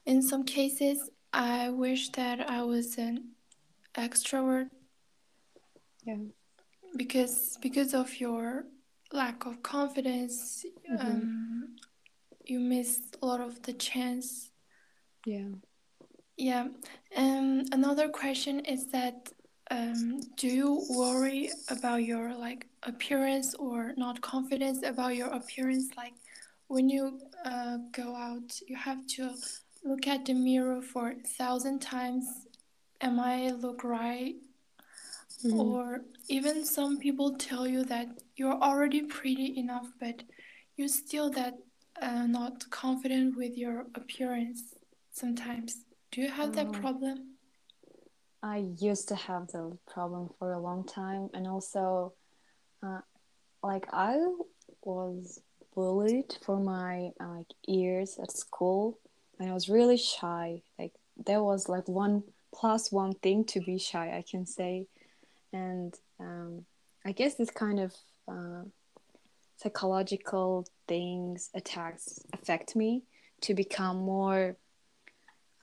in 0.06 0.21
some 0.21 0.43
cases 0.43 1.10
I 1.34 1.69
wish 1.69 2.10
that 2.12 2.50
I 2.50 2.63
was 2.63 2.97
an 2.97 3.32
extrovert 3.95 4.69
Yeah. 6.04 6.17
because 6.97 7.58
because 7.62 7.93
of 7.93 8.19
your 8.19 8.65
lack 9.12 9.45
of 9.45 9.62
confidence, 9.63 10.65
Mhm. 10.89 11.00
um, 11.02 11.32
you 12.45 12.60
missed 12.60 13.17
a 13.21 13.25
lot 13.25 13.41
of 13.41 13.62
the 13.63 13.73
chance. 13.73 14.51
Yeah. 15.25 15.49
Yeah. 16.38 16.67
Um, 17.15 17.65
another 17.71 18.10
question 18.10 18.62
is 18.62 18.88
that 18.88 19.32
um, 19.69 20.19
do 20.38 20.47
you 20.47 20.86
worry 20.89 21.49
about 21.69 22.04
your 22.04 22.34
like 22.36 22.67
appearance 22.84 23.54
or 23.56 23.93
not 23.95 24.21
confidence 24.21 24.84
about 24.84 25.15
your 25.15 25.30
appearance? 25.30 25.89
Like 25.95 26.13
when 26.67 26.89
you 26.89 27.19
uh, 27.45 27.77
go 27.91 28.15
out, 28.15 28.60
you 28.67 28.75
have 28.75 29.06
to 29.15 29.34
look 29.84 30.08
at 30.08 30.25
the 30.25 30.34
mirror 30.34 30.82
for 30.82 31.12
a 31.12 31.15
thousand 31.15 31.80
times. 31.80 32.25
Am 33.01 33.19
I 33.19 33.51
look 33.51 33.84
right? 33.84 34.36
Mhm. 35.43 35.60
Or 35.60 36.01
even 36.27 36.65
some 36.65 36.99
people 36.99 37.36
tell 37.38 37.67
you 37.67 37.84
that 37.86 38.08
you're 38.36 38.62
already 38.62 39.04
pretty 39.04 39.58
enough, 39.58 39.88
but 39.99 40.23
you 40.77 40.88
still 40.88 41.30
that 41.32 41.56
uh, 42.01 42.25
not 42.27 42.69
confident 42.69 43.36
with 43.36 43.58
your 43.58 43.86
appearance 43.95 44.75
sometimes. 45.12 45.86
Do 46.12 46.21
you 46.21 46.30
have 46.30 46.54
that 46.56 46.67
Oh. 46.67 46.71
problem? 46.71 47.38
I 48.43 48.58
used 48.80 49.08
to 49.10 49.15
have 49.15 49.47
the 49.47 49.77
problem 49.88 50.30
for 50.39 50.54
a 50.54 50.60
long 50.60 50.84
time, 50.84 51.30
and 51.34 51.47
also, 51.47 52.13
uh, 52.82 53.01
like 53.62 53.88
I 53.93 54.17
was 54.84 55.41
bullied 55.75 56.36
for 56.43 56.60
my 56.60 57.12
uh, 57.19 57.27
like 57.38 57.54
ears 57.67 58.17
at 58.21 58.32
school, 58.32 58.99
and 59.39 59.49
I 59.49 59.54
was 59.54 59.69
really 59.69 59.97
shy. 59.97 60.63
Like 60.80 60.93
there 61.25 61.43
was 61.43 61.69
like 61.69 61.88
one 61.88 62.23
plus 62.54 62.91
one 62.91 63.13
thing 63.13 63.45
to 63.45 63.60
be 63.62 63.77
shy, 63.77 64.17
I 64.17 64.23
can 64.30 64.45
say, 64.47 64.88
and 65.54 65.93
um, 66.19 66.65
I 67.06 67.12
guess 67.12 67.36
this 67.36 67.51
kind 67.51 67.80
of 67.80 67.93
uh, 68.27 68.63
psychological 69.62 70.65
things 70.88 71.50
attacks 71.54 72.19
affect 72.34 72.76
me 72.76 73.04
to 73.41 73.54
become 73.54 73.97
more 73.97 74.56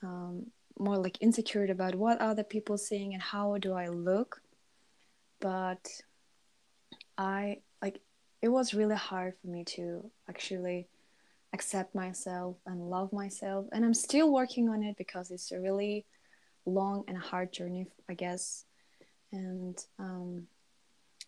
um, 0.01 0.45
more 0.77 0.97
like 0.97 1.17
insecure 1.21 1.65
about 1.65 1.95
what 1.95 2.21
other 2.21 2.43
people 2.43 2.77
saying 2.77 3.13
and 3.13 3.21
how 3.21 3.57
do 3.57 3.73
I 3.73 3.89
look. 3.89 4.41
But 5.41 5.89
I 7.17 7.59
like 7.81 7.99
it 8.41 8.47
was 8.47 8.73
really 8.73 8.95
hard 8.95 9.33
for 9.41 9.47
me 9.47 9.65
to 9.75 10.09
actually 10.29 10.87
accept 11.51 11.93
myself 11.93 12.55
and 12.65 12.89
love 12.89 13.11
myself, 13.11 13.65
and 13.73 13.83
I'm 13.83 13.93
still 13.93 14.31
working 14.31 14.69
on 14.69 14.83
it 14.83 14.95
because 14.97 15.31
it's 15.31 15.51
a 15.51 15.59
really 15.59 16.05
long 16.65 17.03
and 17.07 17.17
hard 17.17 17.51
journey, 17.51 17.87
I 18.07 18.13
guess. 18.13 18.63
And 19.31 19.77
um, 19.97 20.47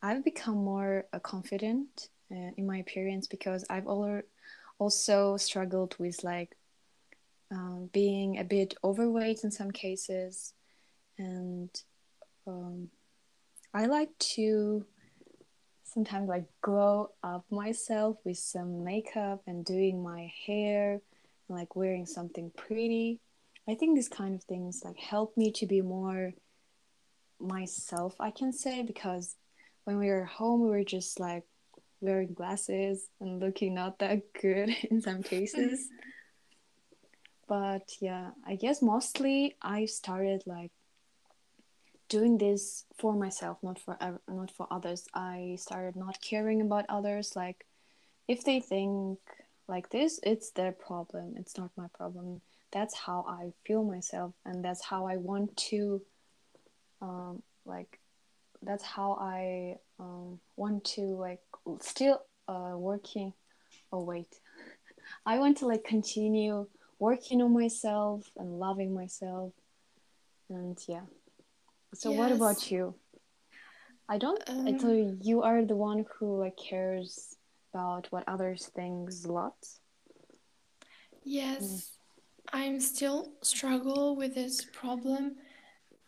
I've 0.01 0.23
become 0.23 0.55
more 0.55 1.05
uh, 1.11 1.19
confident 1.19 2.09
uh, 2.31 2.51
in 2.57 2.65
my 2.65 2.77
appearance 2.77 3.27
because 3.27 3.65
I've 3.69 3.87
al- 3.87 4.21
also 4.79 5.37
struggled 5.37 5.95
with 5.99 6.23
like 6.23 6.55
um, 7.51 7.89
being 7.91 8.39
a 8.39 8.43
bit 8.43 8.75
overweight 8.83 9.43
in 9.43 9.51
some 9.51 9.71
cases, 9.71 10.53
and 11.17 11.69
um, 12.47 12.89
I 13.73 13.85
like 13.85 14.17
to 14.35 14.85
sometimes 15.83 16.29
like 16.29 16.45
glow 16.61 17.11
up 17.23 17.43
myself 17.51 18.17
with 18.23 18.37
some 18.37 18.83
makeup 18.83 19.41
and 19.45 19.65
doing 19.65 20.01
my 20.01 20.31
hair 20.45 20.93
and 20.93 21.57
like 21.57 21.75
wearing 21.75 22.05
something 22.05 22.51
pretty. 22.55 23.19
I 23.67 23.75
think 23.75 23.95
these 23.95 24.09
kind 24.09 24.33
of 24.33 24.43
things 24.43 24.83
like 24.85 24.97
help 24.97 25.35
me 25.35 25.51
to 25.53 25.65
be 25.65 25.81
more 25.81 26.33
myself, 27.39 28.15
I 28.19 28.31
can 28.31 28.53
say, 28.53 28.83
because 28.83 29.35
when 29.83 29.97
we 29.97 30.07
were 30.07 30.25
home, 30.25 30.61
we 30.61 30.69
were 30.69 30.83
just 30.83 31.19
like 31.19 31.43
wearing 32.01 32.33
glasses 32.33 33.07
and 33.19 33.39
looking 33.39 33.75
not 33.75 33.99
that 33.99 34.33
good 34.41 34.69
in 34.91 35.01
some 35.01 35.23
cases. 35.23 35.87
But 37.47 37.97
yeah 37.99 38.29
i 38.47 38.55
guess 38.55 38.81
mostly 38.81 39.57
i 39.61 39.83
started 39.83 40.41
like 40.45 40.71
doing 42.11 42.37
this 42.37 42.83
for 42.97 43.13
myself 43.13 43.57
not 43.63 43.79
for 43.79 43.97
not 44.27 44.51
for 44.51 44.67
others. 44.69 45.07
I 45.13 45.55
started 45.57 45.95
not 45.95 46.19
caring 46.21 46.59
about 46.61 46.85
others. 46.89 47.37
Like 47.37 47.65
if 48.27 48.43
they 48.43 48.59
think 48.59 49.17
like 49.67 49.89
this 49.89 50.19
it's 50.21 50.51
their 50.51 50.73
problem. 50.73 51.35
It's 51.37 51.57
not 51.57 51.71
my 51.77 51.87
problem. 51.97 52.41
That's 52.71 52.95
how 52.95 53.25
i 53.27 53.53
feel 53.65 53.83
myself 53.83 54.33
and 54.45 54.63
that's 54.63 54.83
how 54.83 55.05
i 55.07 55.15
want 55.17 55.55
to 55.71 56.01
um 57.01 57.41
like 57.65 57.99
that's 58.63 58.83
how 58.83 59.13
i 59.19 59.77
um 59.99 60.39
want 60.55 60.83
to 60.83 61.01
like 61.01 61.41
still 61.79 62.21
uh 62.47 62.73
working. 62.75 63.33
Oh 63.91 64.03
wait. 64.03 64.39
I 65.25 65.39
want 65.39 65.57
to 65.57 65.67
like 65.67 65.83
continue 65.83 66.67
working 66.99 67.41
on 67.41 67.53
myself 67.53 68.29
and 68.37 68.59
loving 68.59 68.93
myself. 68.93 69.53
And 70.49 70.77
yeah. 70.87 71.01
So 71.93 72.11
what 72.11 72.31
about 72.31 72.71
you? 72.71 72.95
I 74.09 74.17
don't 74.17 74.41
i 74.49 74.71
Um, 74.71 74.77
tell 74.77 74.93
you 74.93 75.17
you 75.21 75.41
are 75.43 75.63
the 75.63 75.75
one 75.75 76.05
who 76.19 76.39
like 76.39 76.57
cares 76.57 77.37
about 77.73 78.07
what 78.11 78.23
others 78.27 78.69
thinks 78.75 79.23
a 79.25 79.31
lot. 79.31 79.55
Yes, 81.23 81.91
I'm 82.51 82.79
still 82.79 83.31
struggle 83.41 84.15
with 84.15 84.35
this 84.35 84.65
problem. 84.65 85.35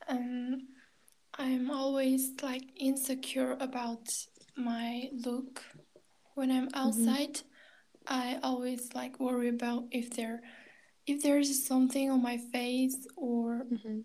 Um, 0.07 0.67
I'm 1.37 1.71
always 1.71 2.31
like 2.41 2.63
insecure 2.77 3.57
about 3.59 4.07
my 4.55 5.09
look. 5.13 5.63
When 6.35 6.51
I'm 6.51 6.69
outside, 6.73 7.41
I 8.07 8.39
always 8.43 8.93
like 8.93 9.19
worry 9.19 9.49
about 9.49 9.85
if 9.91 10.15
there 10.15 10.41
if 11.05 11.21
there's 11.21 11.65
something 11.65 12.09
on 12.09 12.21
my 12.21 12.37
face 12.37 13.07
or 13.17 13.65
mm-hmm. 13.71 13.99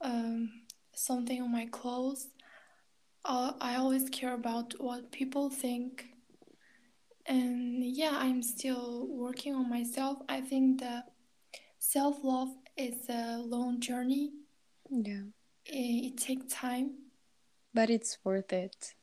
um, 0.00 0.50
something 0.94 1.40
on 1.40 1.50
my 1.50 1.66
clothes. 1.66 2.28
I, 3.24 3.54
I 3.60 3.76
always 3.76 4.08
care 4.10 4.34
about 4.34 4.74
what 4.78 5.12
people 5.12 5.48
think. 5.48 6.06
And 7.26 7.84
yeah, 7.84 8.12
I'm 8.14 8.42
still 8.42 9.06
working 9.08 9.54
on 9.54 9.70
myself. 9.70 10.18
I 10.28 10.40
think 10.40 10.80
the 10.80 11.04
self 11.78 12.18
love 12.22 12.50
is 12.76 13.08
a 13.08 13.38
long 13.38 13.80
journey. 13.80 14.32
yeah 14.90 15.22
It, 15.66 16.12
it 16.12 16.16
takes 16.18 16.52
time. 16.52 16.94
but 17.74 17.90
it's 17.90 18.18
worth 18.24 18.52
it. 18.52 18.94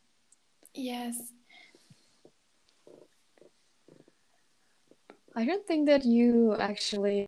Yes. 0.73 1.33
i 5.35 5.45
don't 5.45 5.65
think 5.65 5.87
that 5.87 6.03
you 6.05 6.55
actually 6.59 7.25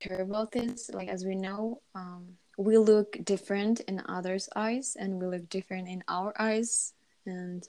care 0.00 0.20
about 0.20 0.52
this. 0.52 0.90
Like 0.92 1.08
as 1.08 1.24
we 1.24 1.34
know 1.34 1.80
um 1.94 2.36
we 2.58 2.78
look 2.78 3.18
different 3.24 3.80
in 3.80 4.02
others 4.08 4.48
eyes 4.56 4.96
and 4.98 5.20
we 5.20 5.26
look 5.26 5.48
different 5.48 5.88
in 5.88 6.02
our 6.08 6.32
eyes. 6.40 6.94
And 7.26 7.66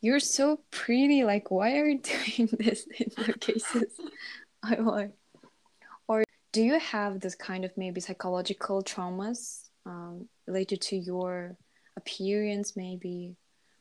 you're 0.00 0.20
so 0.20 0.60
pretty. 0.70 1.24
Like 1.24 1.50
why 1.50 1.78
are 1.78 1.88
you 1.88 1.98
doing 2.14 2.48
this 2.58 2.86
in 2.98 3.10
your 3.18 3.36
cases? 3.36 3.92
I 4.62 4.74
like 4.76 5.12
or 6.08 6.24
do 6.52 6.62
you 6.62 6.78
have 6.78 7.20
this 7.20 7.34
kind 7.34 7.64
of 7.64 7.76
maybe 7.76 8.00
psychological 8.00 8.82
traumas 8.82 9.69
um, 9.90 10.28
related 10.46 10.80
to 10.80 10.96
your 10.96 11.56
appearance 11.96 12.76
maybe. 12.76 13.36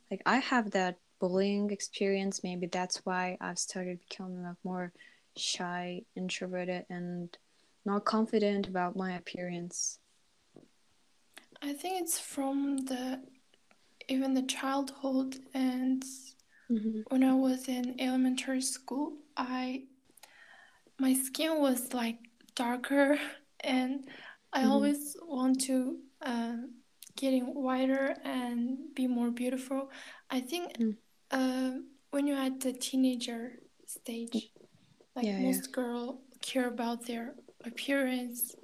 Like 0.10 0.22
i 0.26 0.38
have 0.38 0.72
that 0.72 0.98
bullying 1.20 1.70
experience. 1.72 2.44
Maybe 2.44 2.68
that's 2.68 2.98
why 3.06 3.38
i've 3.42 3.60
started 3.60 4.00
becoming 4.10 4.44
like 4.44 4.56
more 4.64 4.92
shy 5.38 6.02
introverted 6.16 6.86
and 6.90 7.38
not 7.86 8.06
confident 8.06 8.68
about 8.68 8.96
my 8.96 9.14
appearance. 9.14 10.00
I 11.62 11.74
think 11.74 12.02
it's 12.02 12.20
from 12.20 12.78
the 12.78 13.22
even 14.08 14.34
the 14.34 14.44
childhood 14.44 15.38
and 15.54 16.04
mm-hmm. 16.72 17.02
when 17.10 17.24
I 17.24 17.34
was 17.34 17.68
in 17.68 17.96
elementary 18.00 18.62
school, 18.62 19.14
I 19.38 19.84
my 21.00 21.14
skin 21.14 21.60
was 21.60 21.94
like 21.94 22.18
darker 22.56 23.18
and 23.62 24.06
I 24.54 24.64
Mhm. 24.64 24.70
always 24.72 25.16
want 25.22 25.62
to 25.62 26.00
uh, 26.22 26.58
getting 27.16 27.54
whiter 27.54 28.16
and 28.24 28.94
be 28.96 29.08
more 29.08 29.32
beautiful. 29.32 29.90
I 30.30 30.42
think 30.42 30.78
Mm. 30.78 30.98
uh, 31.32 31.72
when 32.12 32.28
you're 32.28 32.38
at 32.38 32.60
the 32.60 32.74
teenager 32.74 33.60
stage, 33.86 34.52
like 35.16 35.26
Yeah, 35.26 35.38
yeah. 35.40 35.46
most 35.46 35.72
girl 35.72 36.22
care 36.42 36.68
about 36.68 37.06
their 37.06 37.36
appearance 37.66 38.56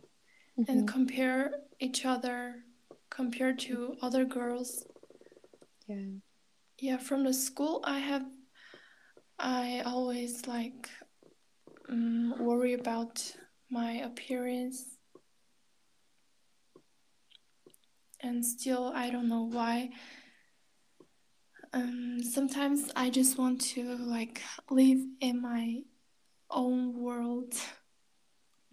Mhm. 0.58 0.68
and 0.70 0.88
compare 0.88 1.62
each 1.80 2.06
other 2.06 2.64
compared 3.10 3.60
to 3.60 3.96
other 4.02 4.26
girls. 4.26 4.86
yeah 5.88 6.20
Yeah, 6.80 6.98
from 6.98 7.24
the 7.24 7.34
school 7.34 7.82
I 7.84 8.00
have 8.00 8.26
I 9.38 9.82
always 9.86 10.48
like 10.48 10.90
um, 11.90 12.34
worry 12.40 12.74
about 12.74 13.22
my 13.70 14.02
appearance 14.02 14.95
and 18.26 18.44
still 18.46 18.92
I 18.94 19.10
don't 19.10 19.30
know 19.30 19.44
why. 19.44 19.90
Um, 21.74 22.24
sometimes 22.24 22.90
I 22.96 23.10
just 23.10 23.38
want 23.38 23.62
to 23.74 23.96
like 23.98 24.42
live 24.70 25.00
in 25.22 25.42
my 25.42 25.82
own 26.50 27.00
world 27.00 27.54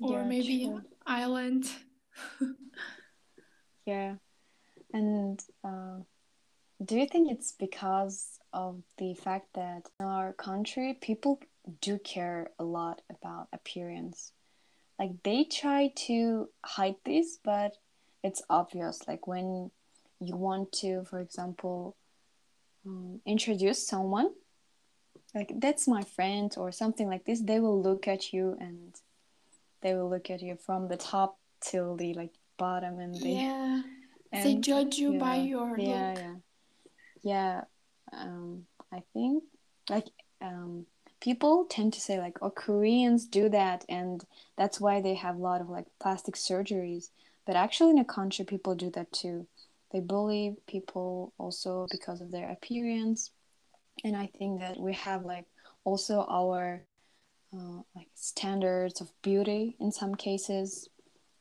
or 0.00 0.22
Yeah, 0.22 0.24
maybe 0.24 0.64
true. 0.64 0.82
island. 1.06 1.70
Yeah. 3.86 4.16
And 4.92 5.42
uh, 5.64 5.98
do 6.84 6.96
you 6.98 7.06
think 7.06 7.30
it's 7.30 7.52
because 7.52 8.38
of 8.52 8.82
the 8.98 9.14
fact 9.14 9.48
that 9.54 9.88
in 10.00 10.06
our 10.06 10.32
country 10.32 10.94
people 11.00 11.40
do 11.80 11.98
care 11.98 12.50
a 12.58 12.64
lot 12.64 13.02
about 13.10 13.48
appearance? 13.52 14.32
Like 14.98 15.22
they 15.24 15.44
try 15.44 15.92
to 16.06 16.48
hide 16.64 16.96
this, 17.04 17.38
but 17.42 17.72
it's 18.22 18.42
obvious. 18.48 19.06
Like 19.08 19.26
when 19.26 19.70
you 20.20 20.36
want 20.36 20.72
to, 20.72 21.04
for 21.04 21.20
example, 21.20 21.96
um, 22.86 23.20
introduce 23.26 23.86
someone, 23.86 24.30
like 25.34 25.52
that's 25.58 25.88
my 25.88 26.02
friend 26.02 26.54
or 26.56 26.72
something 26.72 27.08
like 27.08 27.24
this 27.24 27.40
they 27.40 27.60
will 27.60 27.80
look 27.80 28.06
at 28.06 28.32
you 28.32 28.56
and 28.60 28.94
they 29.80 29.94
will 29.94 30.08
look 30.08 30.30
at 30.30 30.42
you 30.42 30.56
from 30.56 30.88
the 30.88 30.96
top 30.96 31.38
till 31.60 31.96
the 31.96 32.14
like 32.14 32.32
bottom 32.58 32.98
and 32.98 33.14
they 33.14 33.32
yeah. 33.32 33.82
and, 34.32 34.44
they 34.44 34.54
judge 34.56 34.96
you 34.96 35.18
by 35.18 35.36
your 35.36 35.78
yeah 35.78 36.14
look. 36.14 36.18
yeah 36.18 36.34
yeah 37.22 37.60
um 38.12 38.64
i 38.92 39.02
think 39.12 39.42
like 39.88 40.06
um 40.40 40.86
people 41.20 41.66
tend 41.70 41.92
to 41.92 42.00
say 42.00 42.18
like 42.18 42.36
oh 42.42 42.50
koreans 42.50 43.26
do 43.26 43.48
that 43.48 43.84
and 43.88 44.24
that's 44.56 44.80
why 44.80 45.00
they 45.00 45.14
have 45.14 45.36
a 45.36 45.42
lot 45.42 45.60
of 45.60 45.68
like 45.68 45.86
plastic 46.00 46.34
surgeries 46.34 47.08
but 47.46 47.56
actually 47.56 47.90
in 47.90 47.98
a 47.98 48.04
country 48.04 48.44
people 48.44 48.74
do 48.74 48.90
that 48.90 49.12
too. 49.12 49.46
They 49.92 50.00
bully 50.00 50.56
people 50.66 51.32
also 51.38 51.86
because 51.90 52.20
of 52.20 52.30
their 52.30 52.50
appearance. 52.50 53.30
And 54.04 54.16
i 54.16 54.26
think 54.38 54.60
that 54.60 54.78
we 54.78 54.94
have 54.94 55.24
like 55.24 55.44
also 55.84 56.24
our 56.28 56.82
uh, 57.54 57.82
like 57.94 58.08
standards 58.14 59.00
of 59.00 59.10
beauty 59.22 59.76
in 59.80 59.92
some 59.92 60.14
cases 60.14 60.88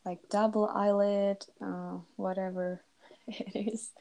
like 0.05 0.19
double 0.29 0.67
eyelid 0.67 1.37
uh, 1.61 1.97
whatever 2.15 2.83
it 3.27 3.51
is. 3.55 3.91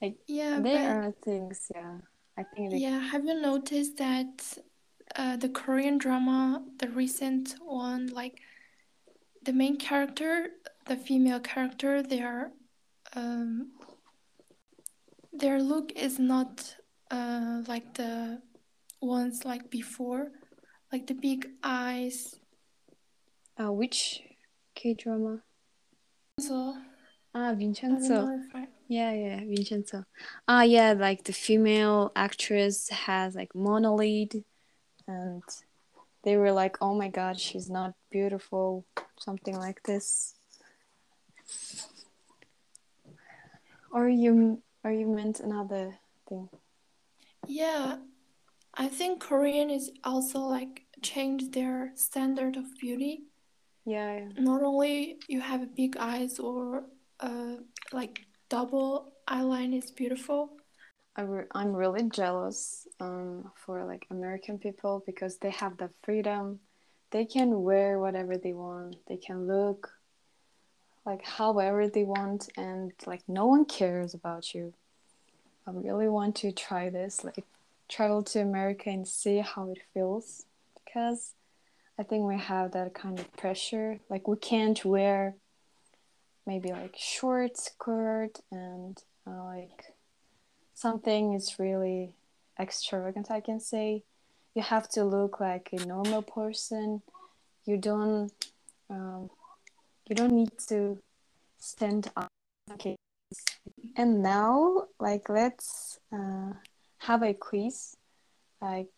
Like 0.00 0.16
Yeah, 0.26 0.60
there 0.60 1.02
are 1.02 1.12
things 1.24 1.70
yeah. 1.74 1.98
I 2.36 2.44
think 2.54 2.70
they, 2.70 2.78
yeah, 2.78 3.00
have 3.00 3.24
you 3.24 3.40
noticed 3.40 3.96
that 3.96 4.58
uh, 5.16 5.36
the 5.36 5.48
Korean 5.48 5.98
drama, 5.98 6.62
the 6.78 6.88
recent 6.88 7.56
one, 7.60 8.06
like 8.06 8.38
the 9.42 9.52
main 9.52 9.76
character, 9.76 10.50
the 10.88 10.96
female 10.96 11.40
character, 11.40 12.02
their 12.02 12.50
um, 13.14 13.72
their 15.32 15.60
look 15.62 15.92
is 15.94 16.18
not 16.18 16.76
uh, 17.10 17.62
like 17.68 17.94
the 17.94 18.40
ones 19.00 19.44
like 19.44 19.70
before, 19.70 20.32
like 20.92 21.06
the 21.06 21.14
big 21.14 21.48
eyes. 21.62 22.34
uh, 23.60 23.72
which 23.72 24.22
k-drama 24.74 25.42
So 26.40 26.74
ah 27.34 27.52
vincenzo 27.52 28.30
I. 28.54 28.68
yeah 28.86 29.12
yeah 29.12 29.40
vincenzo 29.44 30.04
ah 30.46 30.62
yeah 30.62 30.92
like 30.94 31.24
the 31.24 31.32
female 31.32 32.12
actress 32.14 32.88
has 33.06 33.34
like 33.34 33.52
monolid 33.54 34.44
and 35.08 35.42
they 36.22 36.36
were 36.36 36.52
like 36.52 36.76
oh 36.80 36.94
my 36.94 37.08
god 37.08 37.34
she's 37.40 37.68
not 37.68 37.90
beautiful 38.14 38.86
something 39.18 39.56
like 39.58 39.82
this 39.82 40.37
or 43.92 44.08
you 44.08 44.62
or 44.84 44.92
you 44.92 45.06
meant 45.06 45.40
another 45.40 45.98
thing 46.28 46.48
Yeah, 47.46 47.96
I 48.74 48.88
think 48.88 49.20
Korean 49.20 49.70
is 49.70 49.90
also 50.04 50.40
like 50.40 50.82
changed 51.02 51.52
their 51.52 51.92
standard 51.94 52.56
of 52.56 52.64
beauty. 52.78 53.22
yeah, 53.86 54.18
yeah. 54.18 54.28
Not 54.38 54.62
only 54.62 55.18
you 55.28 55.40
have 55.40 55.74
big 55.74 55.96
eyes 55.96 56.38
or 56.38 56.84
uh, 57.20 57.56
like 57.92 58.20
double 58.48 59.12
eyeline 59.26 59.74
is 59.76 59.90
beautiful. 59.90 60.50
I 61.16 61.22
re- 61.22 61.50
I'm 61.54 61.72
really 61.74 62.08
jealous 62.10 62.86
um, 63.00 63.50
for 63.56 63.84
like 63.84 64.06
American 64.10 64.58
people 64.58 65.02
because 65.06 65.38
they 65.38 65.50
have 65.50 65.76
the 65.76 65.90
freedom. 66.04 66.60
They 67.10 67.24
can 67.24 67.62
wear 67.62 67.98
whatever 67.98 68.36
they 68.36 68.52
want. 68.52 68.96
They 69.08 69.16
can 69.16 69.46
look 69.48 69.90
like 71.08 71.24
however 71.24 71.88
they 71.88 72.04
want, 72.04 72.50
and 72.56 72.92
like 73.06 73.22
no 73.26 73.46
one 73.46 73.64
cares 73.64 74.12
about 74.14 74.54
you. 74.54 74.74
I 75.66 75.70
really 75.72 76.08
want 76.08 76.36
to 76.36 76.52
try 76.52 76.90
this, 76.90 77.24
like 77.24 77.44
travel 77.88 78.22
to 78.22 78.40
America 78.40 78.90
and 78.90 79.08
see 79.08 79.38
how 79.38 79.70
it 79.70 79.80
feels 79.94 80.44
because 80.74 81.34
I 81.98 82.02
think 82.02 82.24
we 82.24 82.38
have 82.38 82.72
that 82.72 82.94
kind 82.94 83.18
of 83.18 83.34
pressure. 83.36 84.00
Like 84.10 84.28
we 84.28 84.36
can't 84.36 84.84
wear 84.84 85.34
maybe 86.46 86.72
like 86.72 86.94
short 86.96 87.56
skirt 87.56 88.40
and 88.50 89.02
uh, 89.26 89.44
like 89.44 89.94
something 90.74 91.34
is 91.34 91.58
really 91.58 92.14
extravagant 92.58 93.30
i 93.30 93.38
can 93.38 93.60
say 93.60 94.02
you 94.54 94.62
have 94.62 94.88
to 94.88 95.04
look 95.04 95.40
like 95.40 95.68
a 95.72 95.84
normal 95.84 96.22
person 96.22 97.02
you 97.66 97.76
don't 97.76 98.32
um, 98.88 99.28
you 100.08 100.16
don't 100.16 100.32
need 100.32 100.52
to 100.68 100.98
stand 101.58 102.10
up. 102.16 102.28
Okay. 102.72 102.96
And 103.96 104.22
now 104.22 104.84
like 104.98 105.28
let's 105.28 105.98
uh, 106.12 106.52
have 106.98 107.22
a 107.22 107.34
quiz. 107.34 107.96
Like 108.60 108.88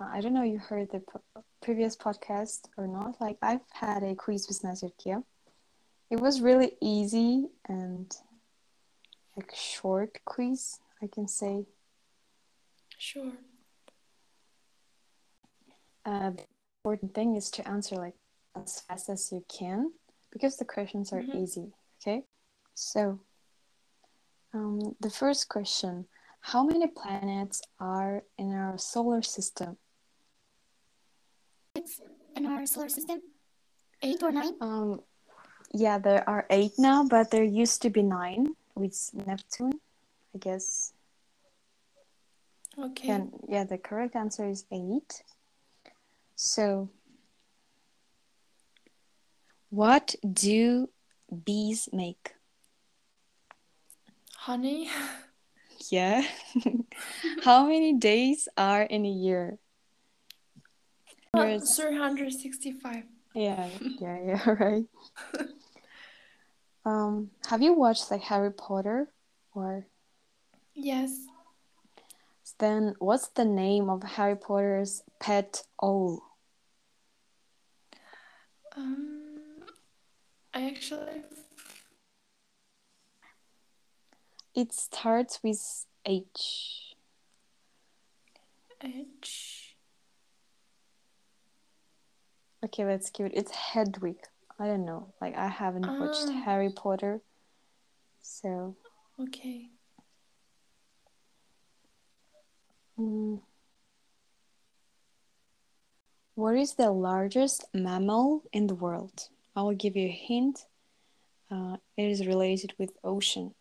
i 0.00 0.20
don't 0.22 0.32
know 0.32 0.42
you 0.42 0.58
heard 0.58 0.90
the 0.92 1.00
p- 1.00 1.42
previous 1.60 1.96
podcast 1.96 2.60
or 2.76 2.86
not. 2.86 3.20
Like 3.20 3.36
i've 3.42 3.66
had 3.72 4.02
a 4.02 4.14
quiz 4.14 4.46
with 4.48 4.62
Nazir 4.64 4.90
Kia. 4.98 5.22
it 6.10 6.20
was 6.20 6.40
really 6.40 6.72
easy 6.80 7.48
and 7.68 8.14
like 9.36 9.52
short 9.54 10.18
quiz 10.24 10.78
i 11.02 11.06
can 11.06 11.28
say. 11.28 11.66
Sure. 12.98 13.32
uh, 16.04 16.30
the 16.30 16.44
important 16.84 17.14
thing 17.14 17.36
is 17.36 17.50
to 17.50 17.66
answer 17.68 17.96
like 17.96 18.14
as 18.56 18.80
fast 18.80 19.08
as 19.08 19.32
you 19.32 19.44
can 19.48 19.92
because 20.32 20.56
the 20.56 20.64
questions 20.64 21.12
are 21.12 21.22
Mhm. 21.22 21.42
easy 21.42 21.72
okay 22.00 22.24
so 22.74 23.18
um, 24.54 24.96
the 25.00 25.10
first 25.10 25.48
question 25.48 26.06
how 26.40 26.64
many 26.64 26.86
planets 26.86 27.60
are 27.78 28.22
in 28.38 28.52
our 28.54 28.78
solar 28.78 29.22
system 29.22 29.76
It's 31.74 32.00
in 32.36 32.46
our 32.46 32.66
solar 32.66 32.88
system. 32.88 33.20
Eight 34.02 34.22
or 34.22 34.32
nine? 34.32 34.54
um, 34.60 35.00
yeah 35.72 35.98
there 35.98 36.28
are 36.28 36.46
eight 36.50 36.72
now 36.78 37.04
but 37.06 37.30
there 37.30 37.44
used 37.44 37.82
to 37.82 37.90
be 37.90 38.02
nine 38.02 38.56
with 38.74 38.96
neptune 39.12 39.78
i 40.34 40.38
guess 40.38 40.92
Okay. 42.78 43.12
and 43.12 43.32
yeah 43.48 43.64
the 43.64 43.76
correct 43.78 44.16
answer 44.16 44.48
is 44.48 44.64
eight 44.72 45.22
so 46.34 46.88
what 49.70 50.14
do 50.30 50.88
bees 51.44 51.88
make 51.92 52.34
Honey. 54.36 54.88
Yeah. 55.90 56.22
How 57.44 57.66
many 57.66 57.92
days 57.94 58.48
are 58.56 58.82
in 58.82 59.04
a 59.04 59.10
year? 59.10 59.58
Uh, 61.34 61.58
365. 61.60 63.04
Yeah, 63.34 63.68
yeah, 64.00 64.18
yeah, 64.24 64.50
right. 64.58 64.84
Um, 66.84 67.30
have 67.46 67.62
you 67.62 67.74
watched 67.74 68.10
like 68.10 68.22
Harry 68.22 68.50
Potter? 68.52 69.12
Or 69.54 69.86
Yes. 70.74 71.26
then 72.58 72.94
what's 72.98 73.28
the 73.28 73.44
name 73.44 73.88
of 73.88 74.02
Harry 74.02 74.36
Potter's 74.36 75.02
pet 75.20 75.62
owl? 75.82 76.22
Um, 78.76 79.19
actually. 80.54 81.22
It 84.54 84.72
starts 84.72 85.40
with 85.42 85.86
H. 86.04 86.94
H. 88.82 89.76
Okay, 92.64 92.84
let's 92.84 93.10
give 93.10 93.26
it. 93.26 93.32
It's 93.34 93.52
Hedwig. 93.52 94.16
I 94.58 94.66
don't 94.66 94.84
know. 94.84 95.12
Like 95.20 95.36
I 95.36 95.48
haven't 95.48 95.86
watched 95.86 96.26
Ah. 96.28 96.42
Harry 96.44 96.70
Potter, 96.70 97.20
so 98.20 98.76
Okay. 99.18 99.70
mm. 102.98 103.40
what 106.34 106.56
is 106.56 106.74
the 106.74 106.90
largest 106.90 107.64
mammal 107.72 108.42
in 108.52 108.66
the 108.66 108.74
world? 108.74 109.28
I 109.56 109.62
will 109.62 109.74
give 109.74 109.96
you 109.96 110.08
a 110.08 110.12
hint. 110.12 110.66
Uh, 111.50 111.76
it 111.96 112.04
is 112.10 112.26
related 112.26 112.72
with 112.78 112.90
ocean. 113.02 113.54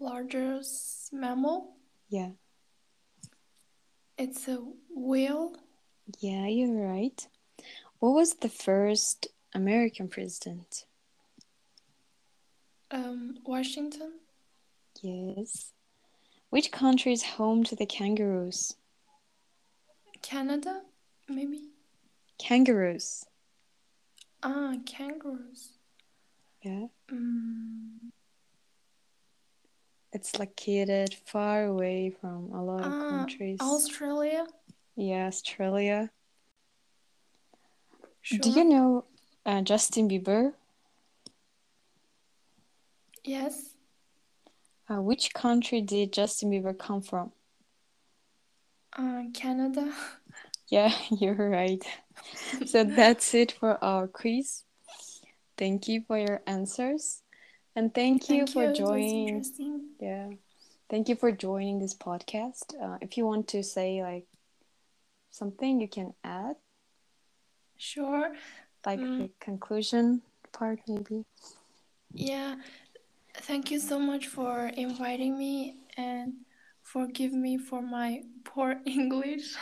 Largest 0.00 1.12
mammal. 1.12 1.74
Yeah, 2.08 2.30
It's 4.18 4.46
a 4.48 4.58
whale. 4.94 5.56
yeah, 6.20 6.46
you're 6.46 6.86
right. 6.86 7.26
What 7.98 8.10
was 8.10 8.34
the 8.34 8.48
first 8.48 9.26
American 9.54 10.08
president? 10.08 10.84
Um, 12.90 13.38
Washington. 13.44 14.12
Yes. 15.02 15.72
Which 16.50 16.70
country 16.70 17.12
is 17.12 17.22
home 17.24 17.64
to 17.64 17.74
the 17.74 17.86
kangaroos? 17.86 18.74
Canada. 20.22 20.82
Maybe. 21.28 21.62
Kangaroos. 22.38 23.24
Ah, 24.42 24.74
kangaroos. 24.84 25.70
Yeah. 26.62 26.86
Mm, 27.10 28.10
it's 30.12 30.38
located 30.38 31.14
far 31.26 31.64
away 31.64 32.10
from 32.20 32.52
a 32.52 32.62
lot 32.62 32.80
of 32.84 32.92
Ah, 32.92 33.08
countries. 33.08 33.58
Australia. 33.60 34.46
yeah, 34.96 35.26
Australia. 35.26 36.10
Sure. 38.22 38.38
Do 38.40 38.50
you 38.50 38.64
know 38.64 39.04
uh, 39.44 39.62
Justin 39.62 40.08
Bieber? 40.08 40.52
Yes. 43.24 43.74
Uh, 44.88 45.00
which 45.02 45.32
country 45.34 45.80
did 45.80 46.12
Justin 46.12 46.50
Bieber 46.50 46.76
come 46.76 47.02
from? 47.02 47.32
Uh, 48.92 49.24
Canada. 49.34 49.92
Yeah, 50.68 50.92
you're 51.10 51.48
right. 51.50 51.84
so 52.66 52.84
that's 52.96 53.34
it 53.34 53.52
for 53.52 53.82
our 53.82 54.08
quiz. 54.08 54.62
Thank 55.56 55.88
you 55.88 56.02
for 56.06 56.18
your 56.18 56.42
answers. 56.46 57.22
And 57.74 57.94
thank 57.94 58.28
you 58.28 58.46
Thank 58.46 58.50
for 58.50 58.64
you. 58.64 58.74
Joining. 58.74 59.44
Yeah. 60.00 60.30
Thank 60.88 61.08
you 61.08 61.16
for 61.16 61.32
joining 61.32 61.78
this 61.78 61.94
podcast. 61.94 62.74
Uh, 62.80 62.98
if 63.00 63.16
you 63.16 63.26
want 63.26 63.48
to 63.48 63.62
say 63.62 64.02
like 64.02 64.26
something, 65.30 65.80
you 65.80 65.88
can 65.88 66.14
add, 66.24 66.56
Sure. 67.76 68.32
like 68.86 69.00
Mm. 69.00 69.18
the 69.18 69.30
conclusion 69.40 70.22
part, 70.52 70.80
maybe. 70.88 71.24
Yeah. 72.12 72.56
Thank 73.34 73.70
you 73.70 73.78
so 73.80 73.98
much 73.98 74.28
for 74.28 74.68
inviting 74.68 75.36
me 75.36 75.76
and 75.96 76.32
forgive 76.82 77.32
me 77.32 77.58
for 77.58 77.82
my 77.82 78.22
poor 78.44 78.80
English. 78.86 79.56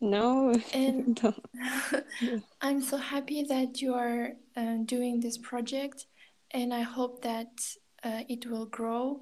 No. 0.00 0.54
And-. 0.72 1.20
I'm 2.60 2.80
so 2.82 2.96
happy 2.96 3.42
that 3.44 3.80
you 3.80 3.94
are 3.94 4.32
uh, 4.56 4.76
doing 4.84 5.20
this 5.20 5.38
project, 5.38 6.06
and 6.50 6.72
I 6.72 6.82
hope 6.82 7.22
that 7.22 7.48
uh, 8.02 8.22
it 8.28 8.46
will 8.46 8.66
grow. 8.66 9.20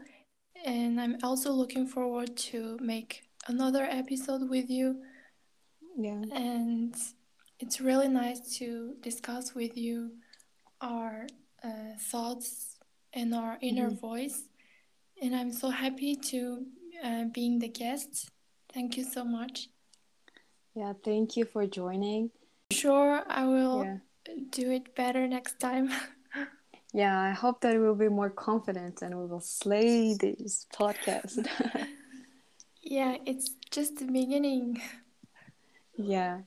And 0.65 1.01
I'm 1.01 1.19
also 1.23 1.53
looking 1.53 1.87
forward 1.87 2.37
to 2.51 2.79
make 2.81 3.23
another 3.49 3.85
episode 3.85 4.49
with 4.49 4.71
you. 4.71 5.03
Yeah. 5.97 6.23
And 6.33 6.95
it's 7.61 7.81
really 7.81 8.09
nice 8.09 8.57
to 8.59 8.95
discuss 9.03 9.55
with 9.55 9.77
you 9.77 10.13
our 10.81 11.27
uh, 11.63 11.97
thoughts 11.99 12.79
and 13.13 13.35
our 13.35 13.59
inner 13.61 13.91
Mhm. 13.91 14.01
voice. 14.01 14.49
And 15.23 15.35
I'm 15.37 15.53
so 15.53 15.71
happy 15.71 16.17
to 16.17 16.67
uh, 17.03 17.25
being 17.33 17.59
the 17.59 17.69
guest. 17.69 18.31
Thank 18.73 18.97
you 18.97 19.05
so 19.05 19.25
much. 19.25 19.69
Yeah. 20.75 20.93
Thank 21.05 21.37
you 21.37 21.45
for 21.45 21.67
joining. 21.67 22.31
Sure, 22.71 23.23
I 23.29 23.45
will 23.47 23.85
Yeah. 23.85 23.99
do 24.51 24.71
it 24.71 24.95
better 24.95 25.27
next 25.29 25.59
time. 25.61 25.91
Yeah. 26.97 27.21
I 27.21 27.33
hope 27.33 27.61
that 27.63 27.77
we'll 27.81 27.97
be 27.97 28.09
more 28.09 28.31
confident 28.31 29.03
and 29.03 29.19
we 29.19 29.27
will 29.27 29.41
slay 29.41 30.15
this 30.15 30.67
podcast. 30.73 31.45
yeah, 32.83 33.17
it's 33.27 33.51
just 33.73 33.97
the 33.97 34.05
beginning. 34.07 34.81
Yeah. 35.97 36.43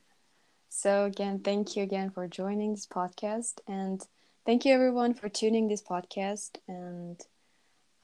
So 0.69 1.03
again, 1.05 1.39
thank 1.39 1.75
you 1.75 1.84
again 1.84 2.11
for 2.11 2.28
joining 2.28 2.71
this 2.71 2.88
podcast, 2.88 3.59
and 3.67 4.01
thank 4.45 4.63
you 4.63 4.73
everyone 4.73 5.13
for 5.15 5.28
tuning 5.28 5.67
this 5.67 5.82
podcast. 5.82 6.51
And 6.67 7.19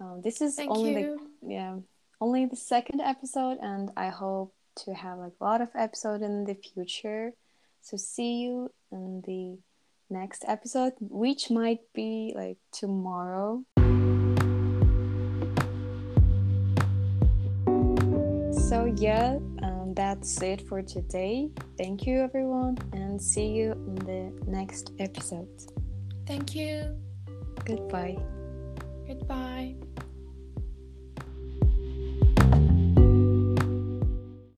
um, 0.02 0.22
this 0.22 0.42
is 0.42 0.56
Thank 0.56 0.72
only 0.72 0.94
you. 1.02 1.30
the 1.42 1.50
yeah 1.54 1.78
only 2.20 2.46
the 2.46 2.56
second 2.56 3.00
episode, 3.00 3.60
and 3.62 3.92
I 3.96 4.10
hope 4.10 4.54
to 4.76 4.94
have 4.94 5.18
like 5.20 5.34
a 5.40 5.44
lot 5.44 5.62
of 5.62 5.70
episode 5.76 6.22
in 6.22 6.46
the 6.46 6.56
future. 6.56 7.34
So 7.82 7.98
see 7.98 8.42
you 8.42 8.72
in 8.92 9.22
the 9.26 9.58
next 10.10 10.46
episode, 10.48 10.94
which 11.00 11.50
might 11.50 11.82
be 11.94 12.34
like 12.36 12.58
tomorrow. 12.72 13.64
So 18.70 18.86
yeah, 18.98 19.38
um, 19.62 19.94
that's 19.96 20.42
it 20.42 20.68
for 20.68 20.82
today. 20.82 21.50
Thank 21.78 22.08
you 22.08 22.22
everyone, 22.22 22.78
and 22.94 23.22
see 23.22 23.48
you 23.48 23.74
in 23.74 23.96
the 23.96 24.32
next 24.48 24.94
episode. 25.00 25.48
Thank 26.26 26.56
you. 26.56 26.98
Goodbye. 27.66 28.18
Goodbye. 29.08 29.76